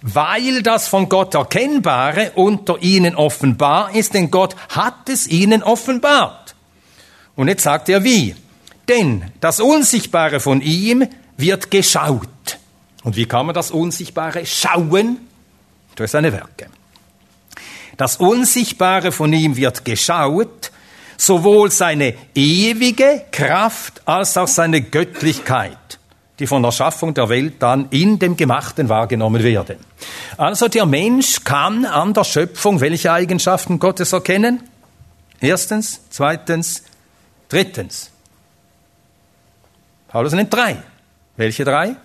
weil 0.01 0.63
das 0.63 0.87
von 0.87 1.09
Gott 1.09 1.35
Erkennbare 1.35 2.31
unter 2.35 2.81
ihnen 2.81 3.15
offenbar 3.15 3.93
ist, 3.93 4.13
denn 4.13 4.31
Gott 4.31 4.55
hat 4.69 5.09
es 5.09 5.27
ihnen 5.27 5.61
offenbart. 5.61 6.55
Und 7.35 7.49
jetzt 7.49 7.63
sagt 7.63 7.89
er 7.89 8.05
wie? 8.05 8.33
Denn 8.87 9.25
das 9.41 9.59
Unsichtbare 9.59 10.39
von 10.39 10.61
ihm 10.61 11.05
wird 11.35 11.69
geschaut. 11.69 12.29
Und 13.03 13.17
wie 13.17 13.25
kann 13.25 13.45
man 13.45 13.55
das 13.55 13.71
Unsichtbare 13.71 14.45
schauen? 14.45 15.17
Durch 15.99 16.11
seine 16.11 16.31
Werke. 16.31 16.67
Das 17.97 18.15
Unsichtbare 18.15 19.11
von 19.11 19.33
ihm 19.33 19.57
wird 19.57 19.83
geschaut, 19.83 20.71
sowohl 21.17 21.69
seine 21.71 22.13
ewige 22.33 23.25
Kraft 23.29 24.01
als 24.05 24.37
auch 24.37 24.47
seine 24.47 24.81
Göttlichkeit 24.81 25.99
die 26.39 26.47
von 26.47 26.63
der 26.63 26.71
Schaffung 26.71 27.13
der 27.13 27.27
Welt 27.27 27.55
dann 27.59 27.89
in 27.89 28.17
dem 28.17 28.37
Gemachten 28.37 28.87
wahrgenommen 28.87 29.43
werden. 29.43 29.77
Also 30.37 30.69
der 30.69 30.85
Mensch 30.85 31.43
kann 31.43 31.83
an 31.83 32.13
der 32.13 32.23
Schöpfung 32.23 32.79
welche 32.79 33.11
Eigenschaften 33.11 33.77
Gottes 33.77 34.13
erkennen? 34.13 34.63
Erstens, 35.41 35.99
zweitens, 36.09 36.83
drittens. 37.49 38.09
Paulus 40.07 40.31
nennt 40.31 40.53
drei. 40.53 40.77
Welche 41.35 41.65
drei? 41.65 41.97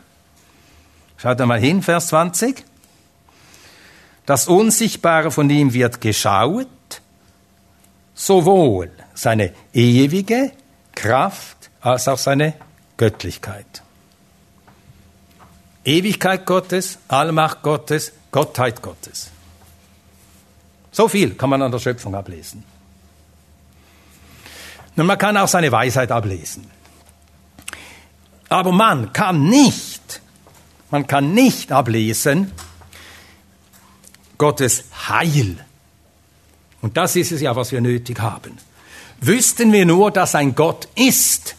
Schaut 1.17 1.41
einmal 1.41 1.61
hin, 1.61 1.81
Vers 1.81 2.09
20. 2.09 2.65
das 4.27 4.49
Unsichtbare 4.49 5.31
von 5.31 5.51
ihm 5.51 5.73
wird 5.73 6.01
geschaut, 6.01 6.69
sowohl 8.15 8.91
seine 9.15 9.53
ewige 9.73 10.53
Kraft 10.95 11.71
als 11.81 12.09
auch 12.09 12.19
seine 12.19 12.55
Göttlichkeit. 12.97 13.83
Ewigkeit 15.85 16.47
Gottes, 16.47 16.99
Allmacht 17.09 17.63
Gottes, 17.63 18.13
Gottheit 18.31 18.81
Gottes. 18.81 19.31
So 20.91 21.09
viel 21.09 21.35
kann 21.35 21.51
man 21.51 21.61
an 21.61 21.73
der 21.73 21.79
Schöpfung 21.79 22.15
ablesen. 22.15 22.65
Und 24.97 25.07
man 25.07 25.19
kann 25.19 25.37
auch 25.37 25.49
seine 25.49 25.71
Weisheit 25.73 26.11
ablesen. 26.11 26.71
Aber 28.49 28.73
man 28.73 29.13
kann 29.13 29.49
nicht, 29.49 30.23
man 30.91 31.07
kann 31.07 31.35
nicht 31.35 31.73
ablesen 31.73 32.53
Gottes 34.39 34.85
Heil. 35.09 35.57
Und 36.83 36.97
das 36.97 37.17
ist 37.17 37.33
es 37.33 37.41
ja, 37.41 37.57
was 37.57 37.73
wir 37.73 37.81
nötig 37.81 38.21
haben. 38.21 38.59
Wüssten 39.21 39.73
wir 39.73 39.87
nur, 39.87 40.11
dass 40.11 40.35
ein 40.35 40.55
Gott 40.55 40.89
ist, 40.95 41.57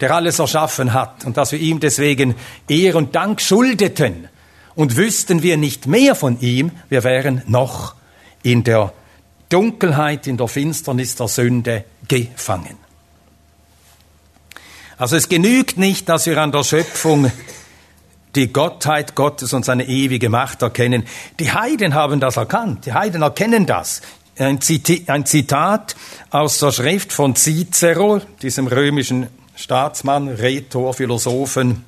der 0.00 0.12
alles 0.12 0.38
erschaffen 0.38 0.92
hat 0.92 1.24
und 1.24 1.36
dass 1.36 1.52
wir 1.52 1.58
ihm 1.58 1.80
deswegen 1.80 2.34
Ehr 2.68 2.94
und 2.96 3.14
Dank 3.14 3.40
schuldeten. 3.40 4.28
Und 4.74 4.96
wüssten 4.96 5.42
wir 5.42 5.56
nicht 5.56 5.86
mehr 5.86 6.14
von 6.14 6.38
ihm, 6.40 6.70
wir 6.90 7.02
wären 7.02 7.42
noch 7.46 7.94
in 8.42 8.62
der 8.62 8.92
Dunkelheit, 9.48 10.26
in 10.26 10.36
der 10.36 10.48
Finsternis 10.48 11.14
der 11.16 11.28
Sünde 11.28 11.84
gefangen. 12.06 12.76
Also 14.98 15.16
es 15.16 15.28
genügt 15.28 15.78
nicht, 15.78 16.08
dass 16.08 16.26
wir 16.26 16.38
an 16.38 16.52
der 16.52 16.64
Schöpfung 16.64 17.30
die 18.36 18.52
Gottheit 18.52 19.14
Gottes 19.14 19.52
und 19.52 19.64
seine 19.64 19.88
ewige 19.88 20.28
Macht 20.28 20.62
erkennen. 20.62 21.04
Die 21.40 21.52
Heiden 21.52 21.94
haben 21.94 22.20
das 22.20 22.36
erkannt. 22.36 22.86
Die 22.86 22.92
Heiden 22.92 23.22
erkennen 23.22 23.66
das. 23.66 24.02
Ein 24.38 24.60
Zitat 24.60 25.96
aus 26.30 26.58
der 26.58 26.70
Schrift 26.70 27.12
von 27.12 27.34
Cicero, 27.34 28.20
diesem 28.42 28.66
römischen 28.66 29.28
Staatsmann, 29.54 30.28
Rhetor, 30.28 30.92
Philosophen, 30.92 31.86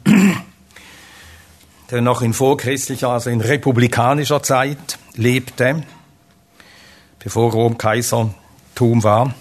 der 1.90 2.00
noch 2.00 2.22
in 2.22 2.32
vorchristlicher, 2.32 3.10
also 3.10 3.28
in 3.28 3.42
republikanischer 3.42 4.42
Zeit 4.42 4.98
lebte, 5.14 5.82
bevor 7.18 7.52
Rom 7.52 7.76
Kaisertum 7.76 9.02
war. 9.02 9.34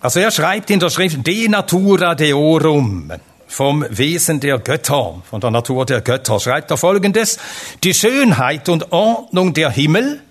Also 0.00 0.18
er 0.18 0.32
schreibt 0.32 0.68
in 0.70 0.80
der 0.80 0.90
Schrift 0.90 1.24
De 1.24 1.46
Natura 1.46 2.16
Deorum, 2.16 3.12
vom 3.52 3.84
Wesen 3.88 4.40
der 4.40 4.58
Götter, 4.58 5.22
von 5.28 5.40
der 5.40 5.50
Natur 5.50 5.86
der 5.86 6.00
Götter, 6.00 6.40
schreibt 6.40 6.70
er 6.70 6.76
folgendes, 6.76 7.38
die 7.84 7.94
Schönheit 7.94 8.68
und 8.68 8.92
Ordnung 8.92 9.54
der 9.54 9.70
Himmel 9.70 10.22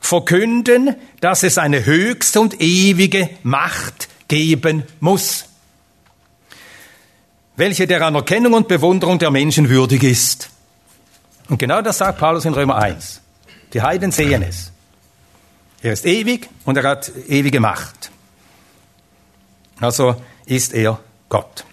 verkünden, 0.00 0.94
dass 1.20 1.42
es 1.42 1.58
eine 1.58 1.84
höchste 1.84 2.40
und 2.40 2.60
ewige 2.60 3.30
Macht 3.42 4.08
geben 4.28 4.84
muss 5.00 5.46
welche 7.60 7.86
der 7.86 8.00
Anerkennung 8.00 8.54
und 8.54 8.68
Bewunderung 8.68 9.18
der 9.18 9.30
Menschen 9.30 9.68
würdig 9.68 10.02
ist. 10.02 10.48
Und 11.50 11.58
genau 11.58 11.82
das 11.82 11.98
sagt 11.98 12.18
Paulus 12.18 12.46
in 12.46 12.54
Römer 12.54 12.76
1. 12.76 13.20
Die 13.74 13.82
Heiden 13.82 14.12
sehen 14.12 14.42
es. 14.42 14.72
Er 15.82 15.92
ist 15.92 16.06
ewig 16.06 16.48
und 16.64 16.78
er 16.78 16.84
hat 16.84 17.12
ewige 17.28 17.60
Macht. 17.60 18.10
Also 19.78 20.16
ist 20.46 20.72
er 20.72 21.00
Gott. 21.28 21.66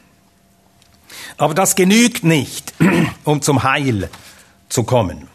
Aber 1.38 1.54
das 1.54 1.76
genügt 1.76 2.24
nicht, 2.24 2.74
um 3.24 3.42
zum 3.42 3.64
Heil 3.64 4.10
zu 4.70 4.84
kommen. 4.84 5.28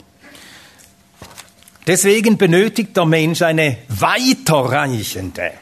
Deswegen 1.87 2.39
benötigt 2.39 2.97
der 2.97 3.07
Mensch 3.07 3.43
eine 3.43 3.79
weiterreichende 3.89 5.53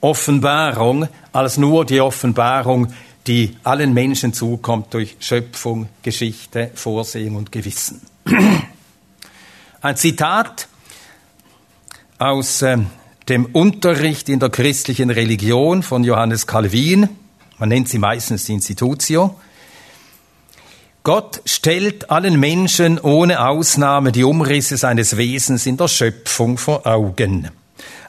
Offenbarung 0.00 1.08
als 1.32 1.56
nur 1.56 1.84
die 1.84 2.00
Offenbarung 2.00 2.92
die 3.26 3.56
allen 3.64 3.92
Menschen 3.92 4.32
zukommt 4.32 4.94
durch 4.94 5.16
Schöpfung, 5.18 5.88
Geschichte, 6.02 6.70
Vorsehung 6.74 7.36
und 7.36 7.52
Gewissen. 7.52 8.00
Ein 9.80 9.96
Zitat 9.96 10.68
aus 12.18 12.62
äh, 12.62 12.78
dem 13.28 13.46
Unterricht 13.46 14.28
in 14.28 14.38
der 14.38 14.50
christlichen 14.50 15.10
Religion 15.10 15.82
von 15.82 16.04
Johannes 16.04 16.46
Calvin, 16.46 17.08
man 17.58 17.68
nennt 17.68 17.88
sie 17.88 17.98
meistens 17.98 18.48
Institutio. 18.48 19.36
Gott 21.02 21.40
stellt 21.44 22.10
allen 22.10 22.38
Menschen 22.40 22.98
ohne 22.98 23.46
Ausnahme 23.46 24.10
die 24.10 24.24
Umrisse 24.24 24.76
seines 24.76 25.16
Wesens 25.16 25.64
in 25.66 25.76
der 25.76 25.88
Schöpfung 25.88 26.58
vor 26.58 26.86
Augen. 26.86 27.50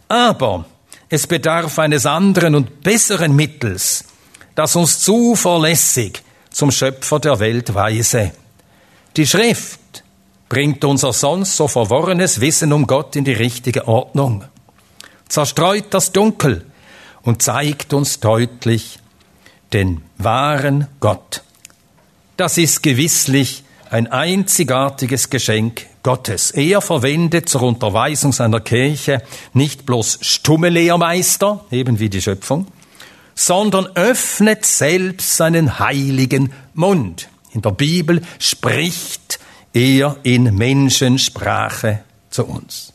Aber 0.08 0.66
es 1.10 1.28
bedarf 1.28 1.78
eines 1.80 2.06
anderen 2.06 2.56
und 2.56 2.82
besseren 2.82 3.36
Mittels, 3.36 4.06
das 4.56 4.76
uns 4.76 5.00
zuverlässig 5.00 6.24
zum 6.50 6.72
Schöpfer 6.72 7.20
der 7.20 7.40
Welt 7.40 7.74
weise. 7.76 8.32
Die 9.16 9.28
Schrift 9.28 10.04
bringt 10.50 10.84
unser 10.84 11.14
sonst 11.14 11.56
so 11.56 11.68
verworrenes 11.68 12.42
Wissen 12.42 12.74
um 12.74 12.88
Gott 12.88 13.16
in 13.16 13.26
die 13.26 13.34
richtige 13.34 13.88
Ordnung, 13.88 14.44
zerstreut 15.30 15.86
das 15.92 16.12
Dunkel 16.12 16.66
und 17.22 17.42
zeigt 17.42 17.94
uns 17.94 18.20
deutlich 18.20 19.00
den 19.74 20.02
wahren 20.18 20.88
Gott. 21.00 21.44
Das 22.38 22.58
ist 22.58 22.84
gewisslich 22.84 23.64
ein 23.90 24.08
einzigartiges 24.08 25.30
Geschenk 25.30 25.86
Gottes. 26.04 26.52
Er 26.52 26.82
verwendet 26.82 27.50
zur 27.50 27.64
Unterweisung 27.64 28.32
seiner 28.32 28.60
Kirche 28.60 29.22
nicht 29.54 29.86
bloß 29.86 30.20
stumme 30.22 30.70
Lehrmeister, 30.70 31.66
eben 31.72 32.00
wie 32.00 32.10
die 32.10 32.22
Schöpfung, 32.22 32.68
sondern 33.36 33.88
öffnet 33.96 34.66
selbst 34.66 35.38
seinen 35.38 35.80
heiligen 35.80 36.54
Mund. 36.74 37.30
In 37.52 37.62
der 37.62 37.72
Bibel 37.72 38.22
spricht 38.40 39.40
er 39.74 40.18
in 40.24 40.56
Menschensprache 40.56 42.04
zu 42.30 42.46
uns. 42.46 42.94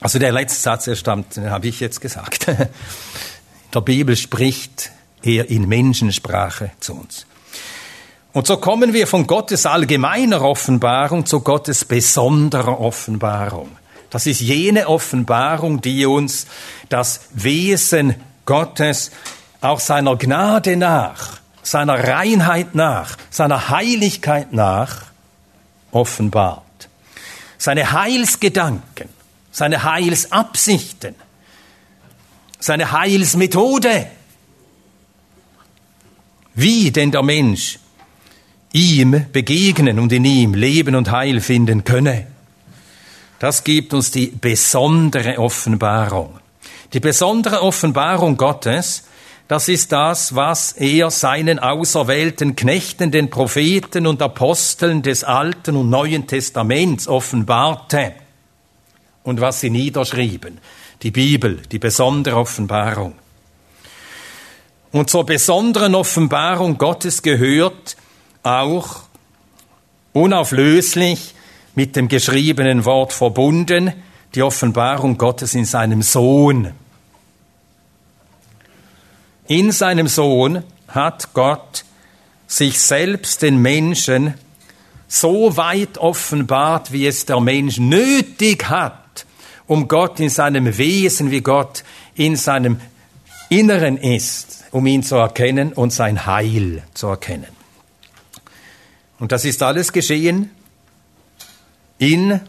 Also 0.00 0.18
der 0.18 0.32
letzte 0.32 0.60
Satz, 0.60 0.84
der 0.84 0.96
stammt, 0.96 1.36
den 1.36 1.50
habe 1.50 1.66
ich 1.68 1.80
jetzt 1.80 2.00
gesagt. 2.00 2.46
Der 3.74 3.80
Bibel 3.80 4.16
spricht 4.16 4.92
er 5.22 5.50
in 5.50 5.68
Menschensprache 5.68 6.70
zu 6.78 6.94
uns. 6.94 7.26
Und 8.32 8.46
so 8.46 8.56
kommen 8.56 8.92
wir 8.92 9.06
von 9.06 9.26
Gottes 9.26 9.66
allgemeiner 9.66 10.42
Offenbarung 10.42 11.26
zu 11.26 11.40
Gottes 11.40 11.84
besonderer 11.84 12.80
Offenbarung. 12.80 13.70
Das 14.10 14.26
ist 14.26 14.40
jene 14.40 14.88
Offenbarung, 14.88 15.80
die 15.80 16.06
uns 16.06 16.46
das 16.88 17.22
Wesen 17.32 18.14
Gottes 18.44 19.10
auch 19.60 19.80
seiner 19.80 20.16
Gnade 20.16 20.76
nach, 20.76 21.40
seiner 21.62 21.98
Reinheit 22.06 22.74
nach, 22.74 23.16
seiner 23.30 23.70
Heiligkeit 23.70 24.52
nach 24.52 25.06
offenbart. 25.90 26.62
Seine 27.56 27.92
Heilsgedanken, 27.92 29.08
seine 29.50 29.84
Heilsabsichten, 29.84 31.14
seine 32.64 32.92
Heilsmethode. 32.92 34.06
Wie 36.54 36.90
denn 36.90 37.10
der 37.10 37.22
Mensch 37.22 37.78
ihm 38.72 39.26
begegnen 39.32 39.98
und 39.98 40.10
in 40.12 40.24
ihm 40.24 40.54
Leben 40.54 40.94
und 40.94 41.10
Heil 41.10 41.42
finden 41.42 41.84
könne. 41.84 42.26
Das 43.38 43.64
gibt 43.64 43.92
uns 43.92 44.12
die 44.12 44.28
besondere 44.28 45.38
Offenbarung. 45.38 46.38
Die 46.94 47.00
besondere 47.00 47.60
Offenbarung 47.60 48.38
Gottes, 48.38 49.04
das 49.46 49.68
ist 49.68 49.92
das, 49.92 50.34
was 50.34 50.72
er 50.72 51.10
seinen 51.10 51.58
auserwählten 51.58 52.56
Knechten, 52.56 53.10
den 53.10 53.28
Propheten 53.28 54.06
und 54.06 54.22
Aposteln 54.22 55.02
des 55.02 55.22
Alten 55.22 55.76
und 55.76 55.90
Neuen 55.90 56.26
Testaments 56.26 57.08
offenbarte 57.08 58.14
und 59.22 59.42
was 59.42 59.60
sie 59.60 59.70
niederschrieben. 59.70 60.60
Die 61.02 61.10
Bibel, 61.10 61.60
die 61.70 61.78
besondere 61.78 62.36
Offenbarung. 62.36 63.14
Und 64.92 65.10
zur 65.10 65.26
besonderen 65.26 65.94
Offenbarung 65.94 66.78
Gottes 66.78 67.22
gehört 67.22 67.96
auch 68.42 69.02
unauflöslich 70.12 71.34
mit 71.74 71.96
dem 71.96 72.08
geschriebenen 72.08 72.84
Wort 72.84 73.12
verbunden 73.12 73.92
die 74.34 74.42
Offenbarung 74.42 75.16
Gottes 75.16 75.54
in 75.54 75.64
seinem 75.64 76.02
Sohn. 76.02 76.72
In 79.46 79.72
seinem 79.72 80.08
Sohn 80.08 80.64
hat 80.88 81.32
Gott 81.34 81.84
sich 82.46 82.80
selbst 82.80 83.42
den 83.42 83.58
Menschen 83.58 84.34
so 85.06 85.56
weit 85.56 85.98
offenbart, 85.98 86.92
wie 86.92 87.06
es 87.06 87.26
der 87.26 87.40
Mensch 87.40 87.78
nötig 87.78 88.68
hat, 88.68 89.03
um 89.66 89.88
Gott 89.88 90.20
in 90.20 90.30
seinem 90.30 90.76
Wesen, 90.78 91.30
wie 91.30 91.40
Gott 91.40 91.84
in 92.14 92.36
seinem 92.36 92.80
Inneren 93.48 93.96
ist, 93.96 94.64
um 94.70 94.86
ihn 94.86 95.02
zu 95.02 95.16
erkennen 95.16 95.72
und 95.72 95.92
sein 95.92 96.26
Heil 96.26 96.82
zu 96.94 97.08
erkennen. 97.08 97.46
Und 99.18 99.32
das 99.32 99.44
ist 99.44 99.62
alles 99.62 99.92
geschehen 99.92 100.50
in 101.98 102.40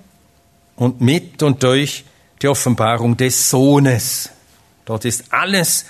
und 0.76 1.02
mit 1.02 1.44
und 1.44 1.64
durch 1.64 2.06
die 2.42 2.48
Offenbarung 2.48 3.16
des 3.16 3.50
Sohnes. 3.50 4.30
Dort 4.86 5.06
ist 5.06 5.32
alles 5.32 5.86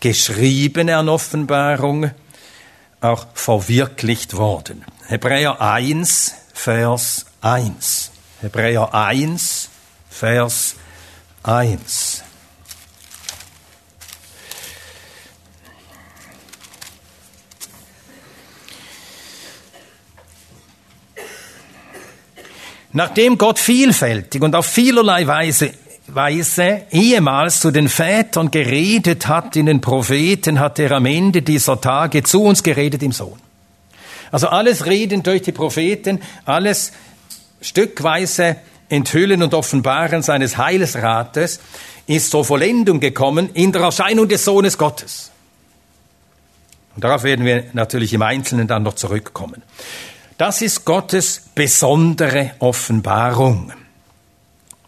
geschriebene 0.00 0.96
an 0.96 1.08
Offenbarung 1.08 2.10
auch 3.00 3.26
verwirklicht 3.34 4.36
worden. 4.36 4.84
Hebräer 5.06 5.60
1, 5.60 6.34
Vers 6.52 7.26
1. 7.40 8.10
Hebräer 8.40 8.92
1, 8.94 9.70
Vers 10.18 10.76
1. 11.42 12.22
Nachdem 22.92 23.36
Gott 23.36 23.58
vielfältig 23.58 24.40
und 24.40 24.54
auf 24.54 24.64
vielerlei 24.64 25.26
Weise, 25.26 25.74
Weise 26.06 26.84
ehemals 26.90 27.60
zu 27.60 27.70
den 27.70 27.90
Vätern 27.90 28.50
geredet 28.50 29.28
hat 29.28 29.54
in 29.54 29.66
den 29.66 29.82
Propheten, 29.82 30.60
hat 30.60 30.78
er 30.78 30.92
am 30.92 31.04
Ende 31.04 31.42
dieser 31.42 31.78
Tage 31.78 32.22
zu 32.22 32.42
uns 32.42 32.62
geredet 32.62 33.02
im 33.02 33.12
Sohn. 33.12 33.38
Also 34.32 34.48
alles 34.48 34.86
Reden 34.86 35.22
durch 35.22 35.42
die 35.42 35.52
Propheten, 35.52 36.22
alles 36.46 36.92
stückweise 37.60 38.56
Enthüllen 38.88 39.42
und 39.42 39.54
Offenbaren 39.54 40.22
seines 40.22 40.56
Heilsrates 40.56 41.60
ist 42.06 42.30
zur 42.30 42.44
Vollendung 42.44 43.00
gekommen 43.00 43.50
in 43.54 43.72
der 43.72 43.82
Erscheinung 43.82 44.28
des 44.28 44.44
Sohnes 44.44 44.78
Gottes. 44.78 45.32
Und 46.94 47.04
darauf 47.04 47.24
werden 47.24 47.44
wir 47.44 47.64
natürlich 47.72 48.12
im 48.12 48.22
Einzelnen 48.22 48.66
dann 48.68 48.82
noch 48.82 48.94
zurückkommen. 48.94 49.62
Das 50.38 50.62
ist 50.62 50.84
Gottes 50.84 51.42
besondere 51.54 52.52
Offenbarung. 52.58 53.72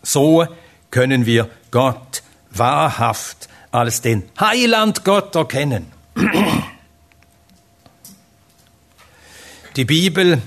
So 0.03 0.47
können 0.91 1.27
wir 1.27 1.49
Gott 1.71 2.23
wahrhaft 2.51 3.49
als 3.71 4.01
den 4.01 4.25
Heiland 4.39 5.05
Gott 5.05 5.35
erkennen. 5.35 5.93
Die 9.77 9.85
Bibel 9.85 10.41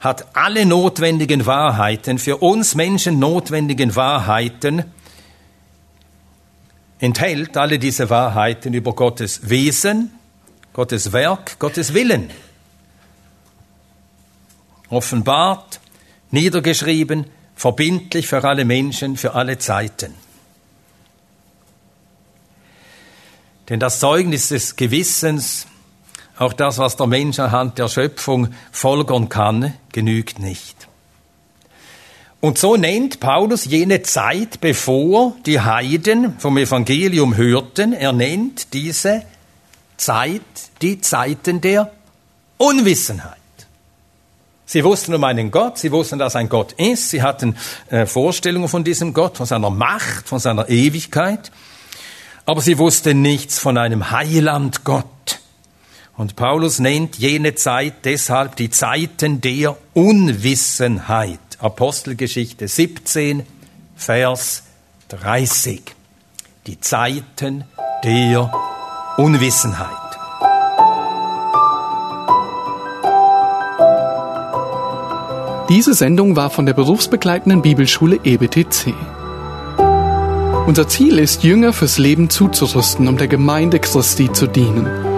hat 0.00 0.36
alle 0.36 0.64
notwendigen 0.64 1.46
Wahrheiten, 1.46 2.18
für 2.18 2.38
uns 2.38 2.74
Menschen 2.74 3.18
notwendigen 3.18 3.96
Wahrheiten, 3.96 4.84
enthält 7.00 7.56
alle 7.56 7.78
diese 7.78 8.10
Wahrheiten 8.10 8.74
über 8.74 8.92
Gottes 8.94 9.48
Wesen, 9.48 10.12
Gottes 10.72 11.12
Werk, 11.12 11.58
Gottes 11.58 11.94
Willen 11.94 12.30
offenbart, 14.90 15.80
niedergeschrieben, 16.30 17.26
verbindlich 17.54 18.26
für 18.26 18.44
alle 18.44 18.64
Menschen, 18.64 19.16
für 19.16 19.34
alle 19.34 19.58
Zeiten. 19.58 20.14
Denn 23.68 23.80
das 23.80 24.00
Zeugnis 24.00 24.48
des 24.48 24.76
Gewissens, 24.76 25.66
auch 26.38 26.52
das, 26.52 26.78
was 26.78 26.96
der 26.96 27.06
Mensch 27.06 27.38
anhand 27.38 27.78
der 27.78 27.88
Schöpfung 27.88 28.48
folgern 28.70 29.28
kann, 29.28 29.74
genügt 29.92 30.38
nicht. 30.38 30.88
Und 32.40 32.58
so 32.58 32.76
nennt 32.76 33.18
Paulus 33.18 33.64
jene 33.64 34.02
Zeit, 34.02 34.60
bevor 34.60 35.34
die 35.44 35.60
Heiden 35.60 36.38
vom 36.38 36.56
Evangelium 36.56 37.36
hörten, 37.36 37.92
er 37.92 38.12
nennt 38.12 38.72
diese 38.74 39.24
Zeit 39.96 40.42
die 40.80 41.00
Zeiten 41.00 41.60
der 41.60 41.90
Unwissenheit. 42.56 43.34
Sie 44.66 44.84
wussten 44.84 45.14
um 45.14 45.24
einen 45.24 45.50
Gott, 45.50 45.78
sie 45.78 45.90
wussten, 45.90 46.18
dass 46.18 46.36
ein 46.36 46.48
Gott 46.48 46.72
ist, 46.72 47.10
sie 47.10 47.22
hatten 47.22 47.56
äh, 47.88 48.06
Vorstellungen 48.06 48.68
von 48.68 48.84
diesem 48.84 49.14
Gott, 49.14 49.38
von 49.38 49.46
seiner 49.46 49.70
Macht, 49.70 50.28
von 50.28 50.38
seiner 50.38 50.68
Ewigkeit, 50.68 51.50
aber 52.46 52.60
sie 52.60 52.78
wussten 52.78 53.22
nichts 53.22 53.58
von 53.58 53.78
einem 53.78 54.10
Heiland 54.10 54.84
Gott. 54.84 55.06
Und 56.18 56.34
Paulus 56.34 56.80
nennt 56.80 57.16
jene 57.16 57.54
Zeit 57.54 58.04
deshalb 58.04 58.56
die 58.56 58.70
Zeiten 58.70 59.40
der 59.40 59.76
Unwissenheit. 59.94 61.38
Apostelgeschichte 61.60 62.66
17, 62.66 63.44
Vers 63.94 64.64
30. 65.10 65.80
Die 66.66 66.80
Zeiten 66.80 67.62
der 68.02 68.52
Unwissenheit. 69.16 69.88
Diese 75.68 75.94
Sendung 75.94 76.34
war 76.34 76.50
von 76.50 76.66
der 76.66 76.74
berufsbegleitenden 76.74 77.62
Bibelschule 77.62 78.18
EBTC. 78.24 78.92
Unser 80.66 80.88
Ziel 80.88 81.20
ist, 81.20 81.44
Jünger 81.44 81.72
fürs 81.72 81.98
Leben 81.98 82.28
zuzurüsten, 82.28 83.06
um 83.06 83.16
der 83.16 83.28
Gemeinde 83.28 83.78
Christi 83.78 84.32
zu 84.32 84.48
dienen. 84.48 85.17